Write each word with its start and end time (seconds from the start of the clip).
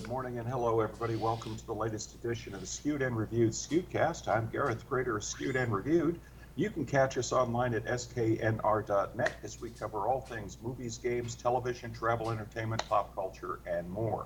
Good 0.00 0.08
morning 0.08 0.38
and 0.38 0.48
hello, 0.48 0.80
everybody. 0.80 1.14
Welcome 1.14 1.58
to 1.58 1.66
the 1.66 1.74
latest 1.74 2.14
edition 2.14 2.54
of 2.54 2.62
the 2.62 2.66
Skewed 2.66 3.02
and 3.02 3.14
Reviewed 3.14 3.50
Skewedcast. 3.50 4.28
I'm 4.28 4.48
Gareth, 4.48 4.88
creator 4.88 5.18
of 5.18 5.22
Skewed 5.22 5.56
and 5.56 5.70
Reviewed. 5.70 6.18
You 6.56 6.70
can 6.70 6.86
catch 6.86 7.18
us 7.18 7.32
online 7.32 7.74
at 7.74 7.84
sknr.net 7.84 9.32
as 9.42 9.60
we 9.60 9.68
cover 9.68 10.08
all 10.08 10.22
things 10.22 10.56
movies, 10.62 10.96
games, 10.96 11.34
television, 11.34 11.92
travel, 11.92 12.30
entertainment, 12.30 12.82
pop 12.88 13.14
culture, 13.14 13.60
and 13.66 13.90
more. 13.90 14.24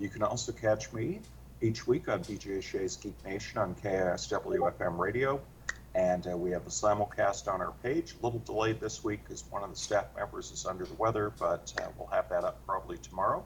You 0.00 0.08
can 0.08 0.22
also 0.22 0.50
catch 0.50 0.90
me 0.94 1.20
each 1.60 1.86
week 1.86 2.08
on 2.08 2.24
BJ 2.24 2.62
Shea's 2.62 2.96
Geek 2.96 3.22
Nation 3.22 3.58
on 3.58 3.74
KISW 3.74 4.72
FM 4.78 4.96
radio. 4.96 5.42
And 5.94 6.26
uh, 6.26 6.38
we 6.38 6.52
have 6.52 6.66
a 6.66 6.70
simulcast 6.70 7.52
on 7.52 7.60
our 7.60 7.74
page. 7.82 8.14
A 8.18 8.24
little 8.24 8.40
delayed 8.40 8.80
this 8.80 9.04
week 9.04 9.24
because 9.24 9.44
one 9.50 9.62
of 9.62 9.68
the 9.68 9.76
staff 9.76 10.06
members 10.16 10.50
is 10.50 10.64
under 10.64 10.86
the 10.86 10.94
weather, 10.94 11.30
but 11.38 11.70
uh, 11.78 11.88
we'll 11.98 12.08
have 12.08 12.30
that 12.30 12.44
up 12.44 12.64
probably 12.64 12.96
tomorrow. 12.96 13.44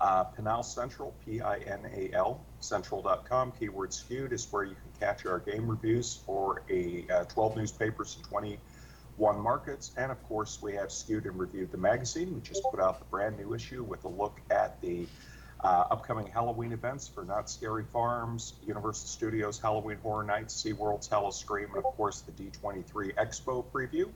Uh, 0.00 0.24
Pinal 0.24 0.62
Central, 0.62 1.14
P 1.24 1.40
I 1.42 1.58
N 1.58 1.80
A 1.94 2.10
L, 2.14 2.44
central.com, 2.60 3.52
keyword 3.58 3.92
skewed, 3.92 4.32
is 4.32 4.50
where 4.50 4.64
you 4.64 4.74
can 4.74 4.90
catch 4.98 5.26
our 5.26 5.38
game 5.38 5.68
reviews 5.68 6.22
for 6.24 6.62
a 6.70 7.04
uh, 7.12 7.24
12 7.24 7.56
newspapers 7.56 8.16
and 8.16 8.24
21 8.24 9.38
markets. 9.38 9.92
And 9.98 10.10
of 10.10 10.22
course, 10.24 10.60
we 10.62 10.74
have 10.74 10.90
Skewed 10.90 11.26
and 11.26 11.38
Reviewed 11.38 11.70
the 11.70 11.78
magazine. 11.78 12.34
We 12.34 12.40
just 12.40 12.62
put 12.70 12.80
out 12.80 12.98
the 12.98 13.04
brand 13.06 13.38
new 13.38 13.52
issue 13.52 13.82
with 13.82 14.04
a 14.04 14.08
look 14.08 14.40
at 14.50 14.80
the 14.80 15.06
uh, 15.62 15.84
upcoming 15.90 16.26
Halloween 16.26 16.72
events 16.72 17.06
for 17.06 17.24
Knott's 17.24 17.52
Scary 17.52 17.84
Farms, 17.92 18.54
Universal 18.66 19.06
Studios 19.06 19.60
Halloween 19.60 19.98
Horror 20.02 20.24
Nights, 20.24 20.62
SeaWorld's 20.62 21.08
Howl-O-Scream, 21.08 21.68
and 21.74 21.84
of 21.84 21.84
course 21.84 22.22
the 22.22 22.32
D23 22.32 23.14
Expo 23.16 23.64
preview 23.70 24.08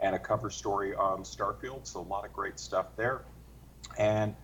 and 0.00 0.14
a 0.14 0.18
cover 0.18 0.50
story 0.50 0.94
on 0.94 1.24
Starfield. 1.24 1.86
So 1.86 2.00
a 2.00 2.02
lot 2.02 2.24
of 2.24 2.32
great 2.32 2.58
stuff 2.58 2.86
there. 2.96 3.22
And 3.98 4.34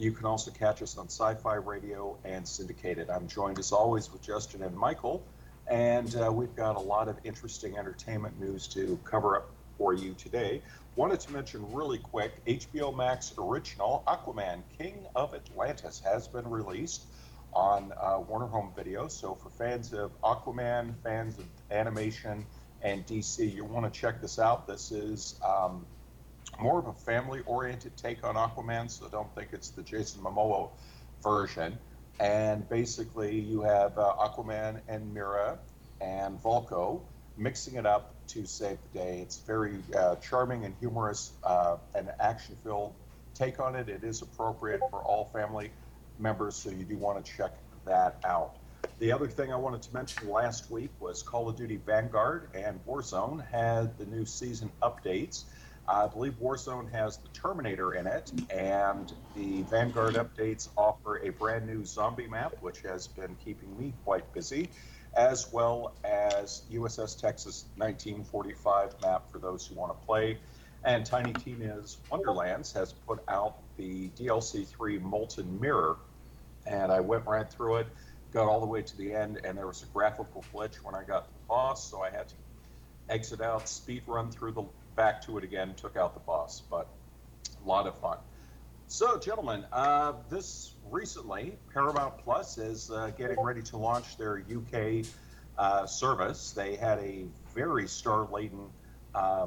you 0.00 0.12
can 0.12 0.24
also 0.24 0.50
catch 0.50 0.80
us 0.80 0.96
on 0.96 1.06
Sci 1.06 1.34
Fi 1.34 1.56
Radio 1.56 2.16
and 2.24 2.48
syndicated. 2.48 3.10
I'm 3.10 3.28
joined 3.28 3.58
as 3.58 3.70
always 3.70 4.10
with 4.10 4.22
Justin 4.22 4.62
and 4.62 4.74
Michael, 4.74 5.22
and 5.68 6.16
uh, 6.16 6.32
we've 6.32 6.56
got 6.56 6.76
a 6.76 6.80
lot 6.80 7.06
of 7.06 7.18
interesting 7.22 7.76
entertainment 7.76 8.40
news 8.40 8.66
to 8.68 8.98
cover 9.04 9.36
up 9.36 9.50
for 9.76 9.92
you 9.92 10.14
today. 10.14 10.62
Wanted 10.96 11.20
to 11.20 11.32
mention 11.34 11.70
really 11.70 11.98
quick 11.98 12.42
HBO 12.46 12.96
Max 12.96 13.34
original 13.36 14.02
Aquaman 14.06 14.62
King 14.78 15.04
of 15.14 15.34
Atlantis 15.34 16.00
has 16.00 16.26
been 16.26 16.48
released 16.48 17.04
on 17.52 17.92
uh, 18.00 18.20
Warner 18.26 18.46
Home 18.46 18.72
Video. 18.74 19.06
So, 19.06 19.34
for 19.34 19.50
fans 19.50 19.92
of 19.92 20.18
Aquaman, 20.22 20.94
fans 21.02 21.38
of 21.38 21.44
animation, 21.70 22.46
and 22.80 23.06
DC, 23.06 23.54
you 23.54 23.66
want 23.66 23.92
to 23.92 24.00
check 24.00 24.22
this 24.22 24.38
out. 24.38 24.66
This 24.66 24.92
is. 24.92 25.38
Um, 25.46 25.84
more 26.58 26.78
of 26.78 26.86
a 26.86 26.92
family 26.92 27.40
oriented 27.46 27.96
take 27.96 28.24
on 28.24 28.34
Aquaman, 28.34 28.90
so 28.90 29.08
don't 29.08 29.32
think 29.34 29.48
it's 29.52 29.70
the 29.70 29.82
Jason 29.82 30.22
Momoa 30.22 30.70
version. 31.22 31.78
And 32.18 32.68
basically, 32.68 33.38
you 33.38 33.62
have 33.62 33.96
uh, 33.98 34.14
Aquaman 34.18 34.80
and 34.88 35.14
Mera 35.14 35.58
and 36.00 36.42
Vulko 36.42 37.00
mixing 37.36 37.76
it 37.76 37.86
up 37.86 38.14
to 38.28 38.46
save 38.46 38.78
the 38.92 38.98
day. 38.98 39.20
It's 39.20 39.38
very 39.38 39.76
uh, 39.96 40.16
charming 40.16 40.64
and 40.64 40.74
humorous 40.80 41.32
uh, 41.42 41.76
and 41.94 42.10
action 42.20 42.56
filled 42.62 42.94
take 43.34 43.58
on 43.58 43.74
it. 43.74 43.88
It 43.88 44.04
is 44.04 44.22
appropriate 44.22 44.80
for 44.90 45.00
all 45.00 45.30
family 45.32 45.70
members, 46.18 46.56
so 46.56 46.70
you 46.70 46.84
do 46.84 46.96
want 46.96 47.24
to 47.24 47.32
check 47.32 47.52
that 47.86 48.18
out. 48.24 48.56
The 48.98 49.12
other 49.12 49.28
thing 49.28 49.50
I 49.52 49.56
wanted 49.56 49.80
to 49.82 49.94
mention 49.94 50.28
last 50.28 50.70
week 50.70 50.90
was 51.00 51.22
Call 51.22 51.48
of 51.48 51.56
Duty 51.56 51.80
Vanguard 51.86 52.48
and 52.54 52.78
Warzone 52.86 53.46
had 53.50 53.96
the 53.96 54.04
new 54.04 54.26
season 54.26 54.70
updates. 54.82 55.44
I 55.88 56.06
believe 56.06 56.34
Warzone 56.40 56.90
has 56.92 57.18
the 57.18 57.28
Terminator 57.28 57.94
in 57.94 58.06
it, 58.06 58.32
and 58.50 59.12
the 59.34 59.62
Vanguard 59.62 60.14
updates 60.14 60.68
offer 60.76 61.18
a 61.18 61.30
brand 61.30 61.66
new 61.66 61.84
zombie 61.84 62.28
map, 62.28 62.54
which 62.60 62.82
has 62.82 63.08
been 63.08 63.36
keeping 63.44 63.76
me 63.76 63.94
quite 64.04 64.32
busy, 64.32 64.70
as 65.16 65.52
well 65.52 65.96
as 66.04 66.62
USS 66.70 67.18
Texas 67.18 67.66
1945 67.76 69.00
map 69.02 69.30
for 69.32 69.38
those 69.38 69.66
who 69.66 69.74
want 69.74 69.98
to 69.98 70.06
play. 70.06 70.38
And 70.84 71.04
Tiny 71.04 71.32
Tina's 71.32 71.98
Wonderlands 72.10 72.72
has 72.72 72.92
put 72.92 73.18
out 73.28 73.56
the 73.76 74.08
DLC 74.10 74.66
3 74.66 74.98
Molten 74.98 75.60
Mirror, 75.60 75.98
and 76.66 76.92
I 76.92 77.00
went 77.00 77.26
right 77.26 77.50
through 77.50 77.78
it, 77.78 77.88
got 78.32 78.46
all 78.46 78.60
the 78.60 78.66
way 78.66 78.82
to 78.82 78.96
the 78.96 79.12
end, 79.12 79.40
and 79.44 79.58
there 79.58 79.66
was 79.66 79.82
a 79.82 79.86
graphical 79.86 80.44
glitch 80.54 80.76
when 80.84 80.94
I 80.94 81.02
got 81.02 81.24
to 81.24 81.30
the 81.32 81.46
boss, 81.48 81.90
so 81.90 82.02
I 82.02 82.10
had 82.10 82.28
to 82.28 82.34
exit 83.08 83.40
out, 83.40 83.68
speed 83.68 84.04
run 84.06 84.30
through 84.30 84.52
the 84.52 84.64
back 85.00 85.22
to 85.22 85.38
it 85.38 85.44
again, 85.44 85.72
took 85.76 85.96
out 85.96 86.12
the 86.12 86.20
boss, 86.20 86.60
but 86.60 86.86
a 87.64 87.66
lot 87.66 87.86
of 87.86 87.98
fun. 88.00 88.18
So, 88.86 89.18
gentlemen, 89.18 89.64
uh, 89.72 90.12
this 90.28 90.74
recently, 90.90 91.56
Paramount 91.72 92.18
Plus 92.18 92.58
is 92.58 92.90
uh, 92.90 93.10
getting 93.16 93.40
ready 93.40 93.62
to 93.62 93.78
launch 93.78 94.18
their 94.18 94.42
UK 94.54 95.06
uh, 95.56 95.86
service. 95.86 96.50
They 96.50 96.76
had 96.76 96.98
a 96.98 97.24
very 97.54 97.88
star 97.88 98.28
laden 98.30 98.68
uh, 99.14 99.46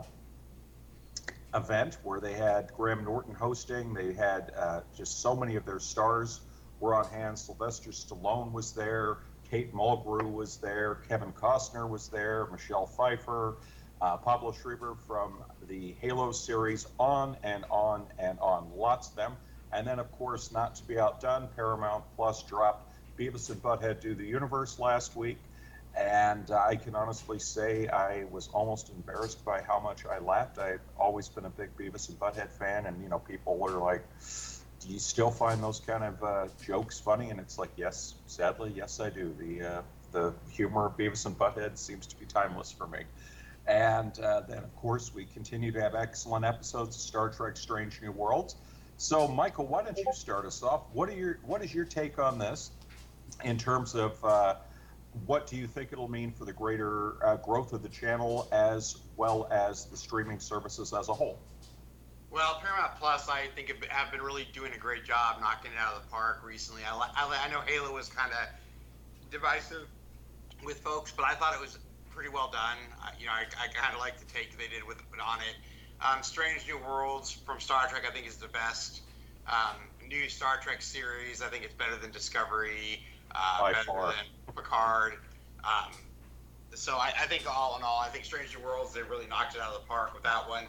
event 1.53 1.99
where 2.01 2.19
they 2.19 2.33
had 2.33 2.73
Graham 2.75 3.03
Norton 3.03 3.35
hosting. 3.35 3.93
They 3.93 4.11
had 4.11 4.53
uh, 4.57 4.81
just 4.97 5.21
so 5.21 5.35
many 5.35 5.55
of 5.55 5.67
their 5.67 5.79
stars 5.79 6.41
were 6.79 6.95
on 6.95 7.05
hand. 7.09 7.37
Sylvester 7.37 7.91
Stallone 7.91 8.53
was 8.53 8.71
there. 8.71 9.19
Kate 9.51 9.71
Mulgrew 9.71 10.33
was 10.33 10.57
there. 10.57 10.95
Kevin 11.07 11.31
Costner 11.31 11.87
was 11.87 12.07
there. 12.07 12.47
Michelle 12.51 12.87
Pfeiffer 12.87 13.57
uh, 14.03 14.17
Pablo 14.17 14.51
Schreiber 14.51 14.95
from 15.07 15.45
the 15.69 15.95
Halo 16.01 16.33
series, 16.33 16.85
on 16.99 17.37
and 17.41 17.63
on 17.71 18.05
and 18.19 18.37
on. 18.39 18.69
Lots 18.75 19.09
of 19.09 19.15
them. 19.15 19.37
And 19.71 19.87
then, 19.87 19.97
of 19.97 20.11
course, 20.11 20.51
not 20.51 20.75
to 20.75 20.83
be 20.83 20.99
outdone, 20.99 21.47
Paramount 21.55 22.03
Plus 22.17 22.43
dropped 22.43 22.93
Beavis 23.17 23.49
and 23.49 23.63
Butthead 23.63 24.01
Do 24.01 24.13
the 24.13 24.25
Universe 24.25 24.77
last 24.77 25.15
week. 25.15 25.37
And 25.97 26.51
uh, 26.51 26.65
I 26.67 26.75
can 26.75 26.95
honestly 26.95 27.39
say 27.39 27.87
I 27.87 28.25
was 28.25 28.49
almost 28.49 28.89
embarrassed 28.89 29.45
by 29.45 29.61
how 29.61 29.79
much 29.79 30.05
I 30.05 30.19
laughed. 30.19 30.57
I've 30.59 30.81
always 30.97 31.29
been 31.29 31.45
a 31.45 31.49
big 31.49 31.69
Beavis 31.77 32.09
and 32.09 32.19
Butthead 32.19 32.51
fan, 32.51 32.87
and 32.87 33.01
you 33.01 33.07
know, 33.07 33.19
people 33.19 33.57
were 33.57 33.77
like, 33.77 34.03
"Do 34.81 34.89
you 34.89 34.99
still 34.99 35.31
find 35.31 35.63
those 35.63 35.79
kind 35.79 36.03
of 36.03 36.21
uh, 36.23 36.47
jokes 36.65 36.99
funny?" 36.99 37.29
And 37.29 37.39
it's 37.39 37.57
like, 37.57 37.71
yes, 37.77 38.15
sadly, 38.25 38.73
yes, 38.75 38.99
I 38.99 39.11
do. 39.11 39.33
The 39.39 39.61
uh, 39.61 39.81
the 40.11 40.33
humor 40.51 40.87
of 40.87 40.97
Beavis 40.97 41.25
and 41.25 41.37
Butthead 41.37 41.77
seems 41.77 42.07
to 42.07 42.17
be 42.17 42.25
timeless 42.25 42.71
for 42.71 42.87
me. 42.87 42.99
And 43.65 44.17
uh, 44.19 44.41
then, 44.41 44.59
of 44.59 44.75
course, 44.75 45.13
we 45.13 45.25
continue 45.25 45.71
to 45.71 45.81
have 45.81 45.95
excellent 45.95 46.43
episodes 46.43 46.95
of 46.95 47.01
Star 47.01 47.29
Trek: 47.29 47.55
Strange 47.55 48.01
New 48.01 48.11
Worlds. 48.11 48.55
So, 48.97 49.27
Michael, 49.27 49.67
why 49.67 49.83
don't 49.83 49.97
you 49.97 50.05
start 50.13 50.45
us 50.45 50.61
off? 50.63 50.83
What 50.91 51.09
are 51.09 51.13
your 51.13 51.39
What 51.43 51.63
is 51.63 51.73
your 51.73 51.85
take 51.85 52.19
on 52.19 52.37
this, 52.37 52.71
in 53.43 53.57
terms 53.57 53.95
of 53.95 54.23
uh, 54.23 54.55
what 55.25 55.47
do 55.47 55.55
you 55.55 55.67
think 55.67 55.91
it'll 55.91 56.09
mean 56.09 56.31
for 56.31 56.45
the 56.45 56.53
greater 56.53 57.25
uh, 57.25 57.37
growth 57.37 57.73
of 57.73 57.83
the 57.83 57.89
channel 57.89 58.47
as 58.51 58.97
well 59.15 59.47
as 59.51 59.85
the 59.85 59.97
streaming 59.97 60.39
services 60.39 60.93
as 60.93 61.09
a 61.09 61.13
whole? 61.13 61.39
Well, 62.31 62.59
Paramount 62.63 62.95
Plus, 62.95 63.29
I 63.29 63.45
think 63.55 63.71
have 63.89 64.11
been 64.11 64.21
really 64.21 64.47
doing 64.53 64.73
a 64.73 64.77
great 64.77 65.05
job 65.05 65.39
knocking 65.39 65.71
it 65.71 65.77
out 65.79 65.93
of 65.93 66.01
the 66.01 66.09
park 66.09 66.41
recently. 66.43 66.81
I, 66.83 66.95
I, 67.15 67.45
I 67.45 67.51
know 67.51 67.61
Halo 67.65 67.93
was 67.93 68.09
kind 68.09 68.31
of 68.31 69.31
divisive 69.31 69.87
with 70.63 70.79
folks, 70.79 71.13
but 71.15 71.25
I 71.25 71.35
thought 71.35 71.53
it 71.53 71.61
was 71.61 71.77
pretty 72.13 72.29
well 72.29 72.49
done. 72.51 72.77
Uh, 73.01 73.09
you 73.19 73.25
know, 73.25 73.31
I, 73.31 73.45
I 73.61 73.67
kind 73.73 73.93
of 73.93 73.99
like 73.99 74.19
the 74.19 74.25
take 74.25 74.57
they 74.57 74.67
did 74.67 74.85
with 74.87 74.99
it 74.99 75.19
on 75.23 75.39
it. 75.39 75.55
Um, 76.03 76.21
Strange 76.23 76.67
New 76.67 76.77
Worlds 76.77 77.31
from 77.31 77.59
Star 77.59 77.87
Trek, 77.87 78.03
I 78.07 78.11
think, 78.11 78.27
is 78.27 78.37
the 78.37 78.47
best 78.47 79.01
um, 79.47 79.77
new 80.07 80.29
Star 80.29 80.57
Trek 80.57 80.81
series. 80.81 81.41
I 81.41 81.47
think 81.47 81.63
it's 81.63 81.73
better 81.73 81.95
than 81.95 82.11
Discovery, 82.11 83.03
uh, 83.33 83.71
better 83.71 83.83
far. 83.83 84.13
than 84.13 84.55
Picard. 84.55 85.13
Um, 85.63 85.91
so 86.73 86.95
I, 86.95 87.13
I, 87.19 87.25
think 87.27 87.43
all 87.47 87.77
in 87.77 87.83
all, 87.83 87.99
I 87.99 88.09
think 88.09 88.25
Strange 88.25 88.57
New 88.57 88.63
Worlds 88.63 88.93
they 88.93 89.03
really 89.03 89.27
knocked 89.27 89.55
it 89.55 89.61
out 89.61 89.73
of 89.73 89.81
the 89.81 89.87
park 89.87 90.13
with 90.13 90.23
that 90.23 90.49
one. 90.49 90.65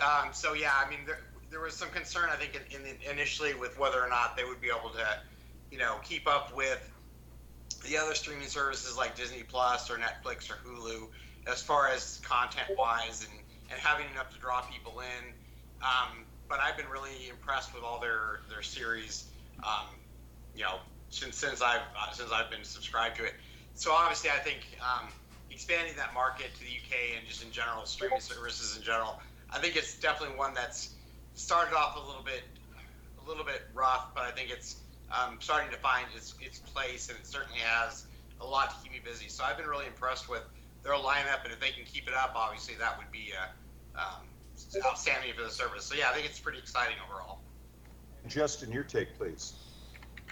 Um, 0.00 0.28
so 0.32 0.54
yeah, 0.54 0.72
I 0.76 0.88
mean 0.88 1.00
there, 1.06 1.20
there 1.50 1.60
was 1.60 1.74
some 1.74 1.88
concern 1.90 2.28
I 2.30 2.36
think 2.36 2.60
in, 2.70 2.76
in 2.76 2.82
the, 2.84 3.10
initially 3.10 3.54
with 3.54 3.78
whether 3.78 4.02
or 4.02 4.08
not 4.08 4.36
they 4.36 4.44
would 4.44 4.60
be 4.60 4.68
able 4.68 4.90
to, 4.90 5.06
you 5.72 5.78
know, 5.78 5.96
keep 6.04 6.28
up 6.28 6.54
with 6.54 6.78
the 7.84 7.96
other 7.96 8.14
streaming 8.14 8.48
services 8.48 8.96
like 8.96 9.16
Disney 9.16 9.42
Plus 9.42 9.90
or 9.90 9.98
Netflix 9.98 10.50
or 10.50 10.54
Hulu, 10.66 11.08
as 11.46 11.62
far 11.62 11.88
as 11.88 12.20
content 12.24 12.76
wise 12.76 13.26
and, 13.28 13.40
and 13.70 13.80
having 13.80 14.06
enough 14.12 14.32
to 14.34 14.40
draw 14.40 14.60
people 14.62 15.00
in. 15.00 15.32
Um, 15.82 16.24
but 16.48 16.58
I've 16.60 16.76
been 16.76 16.88
really 16.88 17.28
impressed 17.28 17.74
with 17.74 17.84
all 17.84 18.00
their 18.00 18.40
their 18.48 18.62
series. 18.62 19.28
Um, 19.62 19.86
you 20.54 20.64
know, 20.64 20.78
since 21.10 21.36
since 21.36 21.62
I've 21.62 21.82
uh, 21.98 22.10
since 22.12 22.30
I've 22.32 22.50
been 22.50 22.64
subscribed 22.64 23.16
to 23.16 23.24
it. 23.24 23.34
So 23.74 23.92
obviously, 23.92 24.30
I 24.30 24.38
think 24.38 24.66
um, 24.82 25.08
expanding 25.50 25.94
that 25.96 26.12
market 26.14 26.54
to 26.54 26.60
the 26.60 26.66
UK 26.66 27.16
and 27.16 27.26
just 27.26 27.44
in 27.44 27.50
general 27.52 27.84
streaming 27.86 28.20
services 28.20 28.76
in 28.76 28.82
general, 28.82 29.20
I 29.50 29.58
think 29.58 29.76
it's 29.76 29.94
definitely 29.98 30.36
one 30.36 30.54
that's 30.54 30.94
started 31.34 31.76
off 31.76 31.96
a 31.96 32.06
little 32.06 32.24
bit 32.24 32.42
a 33.24 33.28
little 33.28 33.44
bit 33.44 33.62
rough, 33.74 34.14
but 34.14 34.24
I 34.24 34.30
think 34.30 34.50
it's 34.50 34.76
um, 35.12 35.38
starting 35.40 35.70
to 35.70 35.76
find 35.78 36.06
its, 36.14 36.34
its 36.40 36.58
place, 36.58 37.08
and 37.08 37.18
it 37.18 37.26
certainly 37.26 37.60
has 37.60 38.06
a 38.40 38.46
lot 38.46 38.70
to 38.70 38.76
keep 38.82 38.92
me 38.92 39.00
busy. 39.04 39.28
So 39.28 39.44
I've 39.44 39.56
been 39.56 39.66
really 39.66 39.86
impressed 39.86 40.28
with 40.28 40.42
their 40.82 40.92
lineup, 40.92 41.44
and 41.44 41.52
if 41.52 41.60
they 41.60 41.70
can 41.70 41.84
keep 41.84 42.08
it 42.08 42.14
up, 42.14 42.32
obviously 42.34 42.74
that 42.76 42.96
would 42.98 43.10
be 43.10 43.32
uh, 43.34 44.00
um, 44.00 44.26
outstanding 44.86 45.32
for 45.34 45.42
the 45.42 45.50
service. 45.50 45.84
So 45.84 45.94
yeah, 45.94 46.10
I 46.10 46.14
think 46.14 46.26
it's 46.26 46.40
pretty 46.40 46.58
exciting 46.58 46.96
overall. 47.08 47.40
Justin, 48.26 48.72
your 48.72 48.84
take, 48.84 49.16
please. 49.16 49.54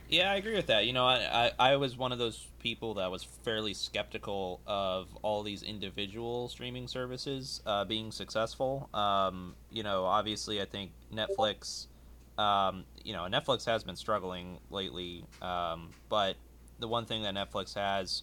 Yeah, 0.09 0.31
I 0.31 0.37
agree 0.37 0.55
with 0.55 0.69
that. 0.69 0.87
You 0.87 0.93
know, 0.93 1.05
I, 1.05 1.51
I, 1.59 1.73
I 1.73 1.77
was 1.77 1.97
one 1.97 2.13
of 2.13 2.19
those 2.19 2.47
people 2.61 2.95
that 2.95 3.11
was 3.11 3.25
fairly 3.25 3.75
skeptical 3.75 4.61
of 4.67 5.09
all 5.23 5.43
these 5.43 5.63
individual 5.63 6.49
streaming 6.49 6.87
services 6.87 7.61
uh, 7.67 7.85
being 7.85 8.13
successful. 8.13 8.89
Um, 8.95 9.57
you 9.71 9.83
know, 9.83 10.05
obviously, 10.05 10.61
I 10.61 10.65
think 10.65 10.93
Netflix, 11.13 11.87
um, 12.39 12.85
you 13.05 13.13
know, 13.13 13.23
Netflix 13.23 13.65
has 13.67 13.85
been 13.85 13.97
struggling 13.97 14.59
lately, 14.71 15.25
um, 15.43 15.91
but 16.09 16.37
the 16.79 16.89
one 16.89 17.07
thing 17.07 17.23
that 17.23 17.35
Netflix 17.35 17.75
has 17.75 18.23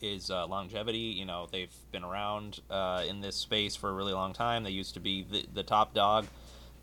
is 0.00 0.30
uh, 0.30 0.46
longevity. 0.46 0.98
You 0.98 1.24
know, 1.24 1.48
they've 1.50 1.74
been 1.92 2.04
around 2.04 2.60
uh, 2.70 3.04
in 3.08 3.20
this 3.20 3.36
space 3.36 3.76
for 3.76 3.90
a 3.90 3.92
really 3.92 4.12
long 4.12 4.32
time. 4.32 4.64
They 4.64 4.70
used 4.70 4.94
to 4.94 5.00
be 5.00 5.24
the, 5.30 5.46
the 5.54 5.62
top 5.62 5.94
dog. 5.94 6.26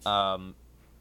Um, 0.05 0.55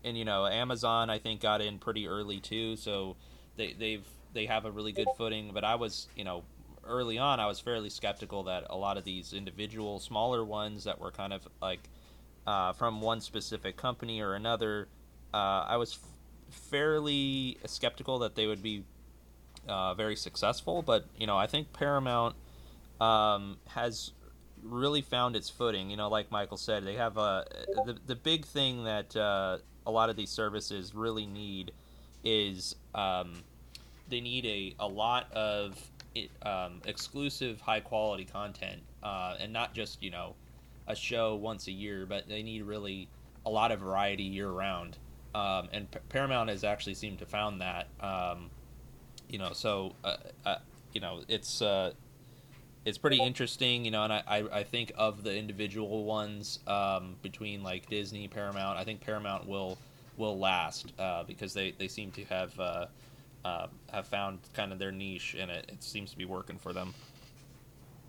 and 0.06 0.16
you 0.16 0.24
know 0.24 0.46
Amazon 0.46 1.10
I 1.10 1.18
think 1.18 1.40
got 1.40 1.60
in 1.60 1.78
pretty 1.78 2.06
early 2.06 2.38
too, 2.38 2.76
so 2.76 3.16
they 3.56 3.74
they've 3.74 4.06
they 4.32 4.46
have 4.46 4.64
a 4.64 4.70
really 4.70 4.92
good 4.92 5.08
footing. 5.18 5.50
But 5.52 5.64
I 5.64 5.74
was 5.74 6.06
you 6.16 6.24
know 6.24 6.44
early 6.86 7.18
on 7.18 7.40
I 7.40 7.46
was 7.46 7.58
fairly 7.58 7.90
skeptical 7.90 8.44
that 8.44 8.64
a 8.70 8.76
lot 8.76 8.96
of 8.96 9.04
these 9.04 9.32
individual 9.32 9.98
smaller 9.98 10.44
ones 10.44 10.84
that 10.84 11.00
were 11.00 11.10
kind 11.10 11.32
of 11.32 11.46
like 11.60 11.80
uh, 12.46 12.72
from 12.72 13.00
one 13.00 13.20
specific 13.20 13.76
company 13.76 14.20
or 14.20 14.34
another, 14.34 14.86
uh, 15.32 15.64
I 15.68 15.76
was 15.76 15.94
f- 15.94 16.54
fairly 16.70 17.58
skeptical 17.66 18.18
that 18.20 18.34
they 18.34 18.46
would 18.46 18.62
be 18.62 18.84
uh, 19.68 19.94
very 19.94 20.16
successful. 20.16 20.82
But 20.82 21.06
you 21.18 21.26
know 21.26 21.36
I 21.36 21.46
think 21.46 21.72
Paramount 21.72 22.36
um, 23.00 23.58
has 23.68 24.12
really 24.62 25.02
found 25.02 25.36
its 25.36 25.48
footing. 25.48 25.90
You 25.90 25.96
know, 25.96 26.08
like 26.08 26.30
Michael 26.30 26.56
said, 26.56 26.84
they 26.84 26.94
have 26.94 27.16
a 27.16 27.44
the 27.84 27.96
the 28.06 28.16
big 28.16 28.44
thing 28.44 28.84
that 28.84 29.16
uh, 29.16 29.58
a 29.86 29.90
lot 29.90 30.10
of 30.10 30.16
these 30.16 30.30
services 30.30 30.94
really 30.94 31.26
need 31.26 31.72
is 32.24 32.74
um, 32.94 33.42
they 34.08 34.20
need 34.20 34.44
a, 34.44 34.74
a 34.80 34.86
lot 34.86 35.32
of 35.32 35.78
um, 36.42 36.80
exclusive 36.86 37.60
high 37.60 37.80
quality 37.80 38.24
content 38.24 38.82
uh, 39.02 39.36
and 39.38 39.52
not 39.52 39.74
just 39.74 40.02
you 40.02 40.10
know 40.10 40.34
a 40.88 40.96
show 40.96 41.34
once 41.34 41.66
a 41.66 41.72
year 41.72 42.06
but 42.06 42.28
they 42.28 42.42
need 42.42 42.62
really 42.62 43.08
a 43.44 43.50
lot 43.50 43.70
of 43.70 43.80
variety 43.80 44.22
year 44.22 44.48
round 44.48 44.96
um, 45.36 45.68
and 45.72 45.90
P- 45.90 45.98
paramount 46.08 46.48
has 46.48 46.64
actually 46.64 46.94
seemed 46.94 47.18
to 47.18 47.26
found 47.26 47.60
that 47.60 47.88
um, 48.00 48.50
you 49.28 49.38
know 49.38 49.52
so 49.52 49.94
uh, 50.04 50.16
uh, 50.44 50.56
you 50.92 51.00
know 51.00 51.20
it's 51.28 51.60
uh, 51.60 51.92
it's 52.86 52.98
pretty 52.98 53.20
interesting, 53.20 53.84
you 53.84 53.90
know, 53.90 54.04
and 54.04 54.12
I, 54.12 54.22
I, 54.28 54.58
I 54.60 54.62
think 54.62 54.92
of 54.96 55.24
the 55.24 55.36
individual 55.36 56.04
ones 56.04 56.60
um, 56.68 57.16
between 57.20 57.64
like 57.64 57.88
Disney, 57.90 58.28
Paramount. 58.28 58.78
I 58.78 58.84
think 58.84 59.00
Paramount 59.00 59.46
will 59.46 59.76
will 60.16 60.38
last 60.38 60.92
uh, 60.98 61.24
because 61.24 61.52
they, 61.52 61.72
they 61.72 61.88
seem 61.88 62.12
to 62.12 62.24
have 62.24 62.58
uh, 62.60 62.86
uh, 63.44 63.66
have 63.92 64.06
found 64.06 64.38
kind 64.54 64.72
of 64.72 64.78
their 64.78 64.92
niche, 64.92 65.34
and 65.36 65.50
it, 65.50 65.66
it 65.68 65.82
seems 65.82 66.12
to 66.12 66.16
be 66.16 66.24
working 66.24 66.58
for 66.58 66.72
them. 66.72 66.94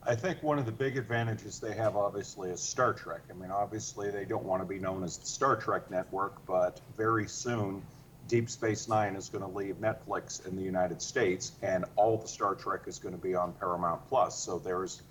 I 0.07 0.15
think 0.15 0.41
one 0.41 0.57
of 0.57 0.65
the 0.65 0.71
big 0.71 0.95
advantages 0.95 1.59
they 1.59 1.73
have, 1.73 1.97
obviously, 1.97 2.49
is 2.49 2.61
Star 2.61 2.93
Trek. 2.93 3.23
I 3.29 3.33
mean, 3.33 3.51
obviously, 3.51 4.09
they 4.09 4.23
don't 4.23 4.45
want 4.45 4.61
to 4.61 4.65
be 4.65 4.79
known 4.79 5.03
as 5.03 5.17
the 5.17 5.25
Star 5.25 5.57
Trek 5.57 5.91
network, 5.91 6.45
but 6.45 6.79
very 6.95 7.27
soon 7.27 7.83
Deep 8.29 8.49
Space 8.49 8.87
Nine 8.87 9.17
is 9.17 9.27
going 9.27 9.43
to 9.43 9.49
leave 9.49 9.75
Netflix 9.81 10.47
in 10.47 10.55
the 10.55 10.61
United 10.61 11.01
States, 11.01 11.51
and 11.61 11.83
all 11.97 12.17
the 12.17 12.27
Star 12.27 12.55
Trek 12.55 12.83
is 12.87 12.99
going 12.99 13.15
to 13.15 13.21
be 13.21 13.35
on 13.35 13.51
Paramount 13.51 14.07
Plus. 14.07 14.39
So 14.39 14.59
there's 14.59 15.01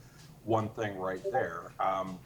one 0.45 0.71
thing 0.71 0.99
right 0.99 1.23
there. 1.31 1.73
Um, 1.79 2.19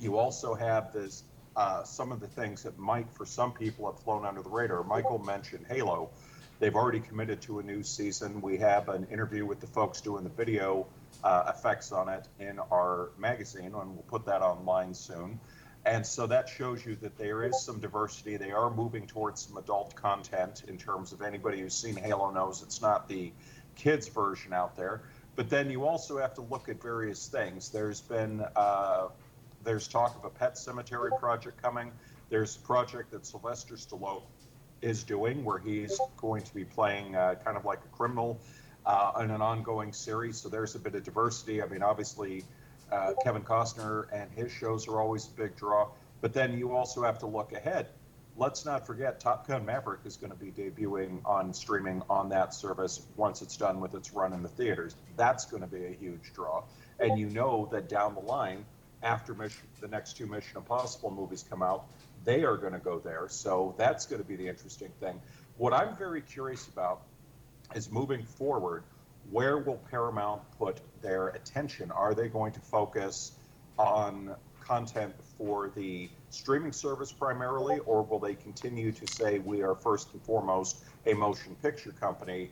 you 0.00 0.18
also 0.18 0.54
have 0.54 0.92
this 0.92 1.22
uh, 1.54 1.84
some 1.84 2.10
of 2.10 2.18
the 2.18 2.28
things 2.28 2.64
that 2.64 2.76
might, 2.76 3.06
for 3.12 3.24
some 3.24 3.52
people, 3.52 3.88
have 3.88 4.00
flown 4.02 4.26
under 4.26 4.42
the 4.42 4.50
radar. 4.50 4.82
Michael 4.82 5.20
mentioned 5.20 5.64
Halo. 5.68 6.10
They've 6.58 6.74
already 6.74 7.00
committed 7.00 7.40
to 7.42 7.60
a 7.60 7.62
new 7.62 7.84
season. 7.84 8.40
We 8.40 8.58
have 8.58 8.88
an 8.88 9.06
interview 9.12 9.46
with 9.46 9.60
the 9.60 9.66
folks 9.68 10.00
doing 10.00 10.24
the 10.24 10.30
video 10.30 10.86
uh, 11.24 11.52
effects 11.54 11.92
on 11.92 12.08
it 12.08 12.26
in 12.38 12.58
our 12.70 13.10
magazine, 13.18 13.66
and 13.66 13.74
we'll 13.74 14.04
put 14.08 14.26
that 14.26 14.42
online 14.42 14.94
soon. 14.94 15.40
And 15.84 16.06
so 16.06 16.26
that 16.26 16.48
shows 16.48 16.84
you 16.84 16.96
that 16.96 17.16
there 17.16 17.42
is 17.44 17.62
some 17.62 17.80
diversity. 17.80 18.36
They 18.36 18.50
are 18.50 18.70
moving 18.70 19.06
towards 19.06 19.46
some 19.46 19.56
adult 19.56 19.94
content 19.94 20.64
in 20.68 20.76
terms 20.76 21.12
of 21.12 21.22
anybody 21.22 21.60
who's 21.60 21.74
seen 21.74 21.96
Halo 21.96 22.30
knows 22.30 22.62
it's 22.62 22.82
not 22.82 23.08
the 23.08 23.32
kids 23.76 24.08
version 24.08 24.52
out 24.52 24.76
there. 24.76 25.02
But 25.36 25.48
then 25.48 25.70
you 25.70 25.86
also 25.86 26.18
have 26.18 26.34
to 26.34 26.42
look 26.42 26.68
at 26.68 26.82
various 26.82 27.28
things. 27.28 27.70
There's 27.70 28.00
been 28.02 28.44
uh, 28.54 29.08
there's 29.64 29.88
talk 29.88 30.16
of 30.16 30.24
a 30.24 30.30
Pet 30.30 30.54
Sematary 30.54 31.18
project 31.18 31.62
coming. 31.62 31.92
There's 32.28 32.56
a 32.56 32.60
project 32.60 33.10
that 33.12 33.24
Sylvester 33.24 33.74
Stallone 33.74 34.22
is 34.82 35.02
doing 35.02 35.44
where 35.44 35.58
he's 35.58 35.98
going 36.16 36.42
to 36.42 36.54
be 36.54 36.64
playing 36.64 37.14
uh, 37.14 37.36
kind 37.44 37.56
of 37.56 37.64
like 37.64 37.80
a 37.84 37.96
criminal 37.96 38.40
uh, 38.86 39.12
in 39.20 39.30
an 39.30 39.42
ongoing 39.42 39.92
series. 39.92 40.36
So 40.38 40.48
there's 40.48 40.74
a 40.74 40.78
bit 40.78 40.94
of 40.94 41.04
diversity. 41.04 41.62
I 41.62 41.66
mean, 41.66 41.82
obviously 41.82 42.44
uh, 42.90 43.12
Kevin 43.22 43.42
Costner 43.42 44.06
and 44.12 44.30
his 44.32 44.50
shows 44.50 44.88
are 44.88 45.00
always 45.00 45.26
a 45.26 45.30
big 45.30 45.56
draw. 45.56 45.88
But 46.20 46.32
then 46.34 46.58
you 46.58 46.76
also 46.76 47.02
have 47.02 47.18
to 47.20 47.26
look 47.26 47.52
ahead. 47.52 47.88
Let's 48.36 48.64
not 48.64 48.86
forget 48.86 49.20
Top 49.20 49.46
Gun 49.46 49.66
Maverick 49.66 50.00
is 50.04 50.16
going 50.16 50.32
to 50.32 50.38
be 50.38 50.50
debuting 50.50 51.20
on 51.24 51.52
streaming 51.52 52.02
on 52.08 52.28
that 52.30 52.54
service 52.54 53.06
once 53.16 53.42
it's 53.42 53.56
done 53.56 53.80
with 53.80 53.94
its 53.94 54.12
run 54.12 54.32
in 54.32 54.42
the 54.42 54.48
theaters. 54.48 54.94
That's 55.16 55.44
going 55.44 55.62
to 55.62 55.68
be 55.68 55.84
a 55.84 55.90
huge 55.90 56.32
draw. 56.34 56.64
And 56.98 57.18
you 57.18 57.28
know 57.28 57.68
that 57.72 57.88
down 57.88 58.14
the 58.14 58.20
line, 58.20 58.64
after 59.02 59.34
mission, 59.34 59.66
the 59.80 59.88
next 59.88 60.16
two 60.16 60.26
Mission 60.26 60.56
Impossible 60.56 61.10
movies 61.10 61.44
come 61.48 61.62
out, 61.62 61.86
they 62.24 62.44
are 62.44 62.56
going 62.56 62.72
to 62.72 62.78
go 62.78 62.98
there. 62.98 63.26
So 63.28 63.74
that's 63.78 64.06
going 64.06 64.22
to 64.22 64.28
be 64.28 64.36
the 64.36 64.48
interesting 64.48 64.90
thing. 65.00 65.20
What 65.56 65.72
I'm 65.72 65.96
very 65.96 66.20
curious 66.20 66.68
about 66.68 67.02
is 67.74 67.90
moving 67.90 68.24
forward 68.24 68.84
where 69.30 69.58
will 69.58 69.80
Paramount 69.90 70.42
put 70.58 70.80
their 71.02 71.28
attention? 71.28 71.90
Are 71.90 72.14
they 72.14 72.28
going 72.28 72.52
to 72.52 72.60
focus 72.60 73.32
on 73.78 74.34
content 74.60 75.14
for 75.38 75.70
the 75.74 76.08
streaming 76.30 76.72
service 76.72 77.12
primarily, 77.12 77.78
or 77.80 78.02
will 78.02 78.18
they 78.18 78.34
continue 78.34 78.92
to 78.92 79.06
say 79.06 79.38
we 79.38 79.62
are 79.62 79.74
first 79.74 80.12
and 80.12 80.22
foremost 80.22 80.84
a 81.06 81.14
motion 81.14 81.56
picture 81.62 81.92
company 81.92 82.50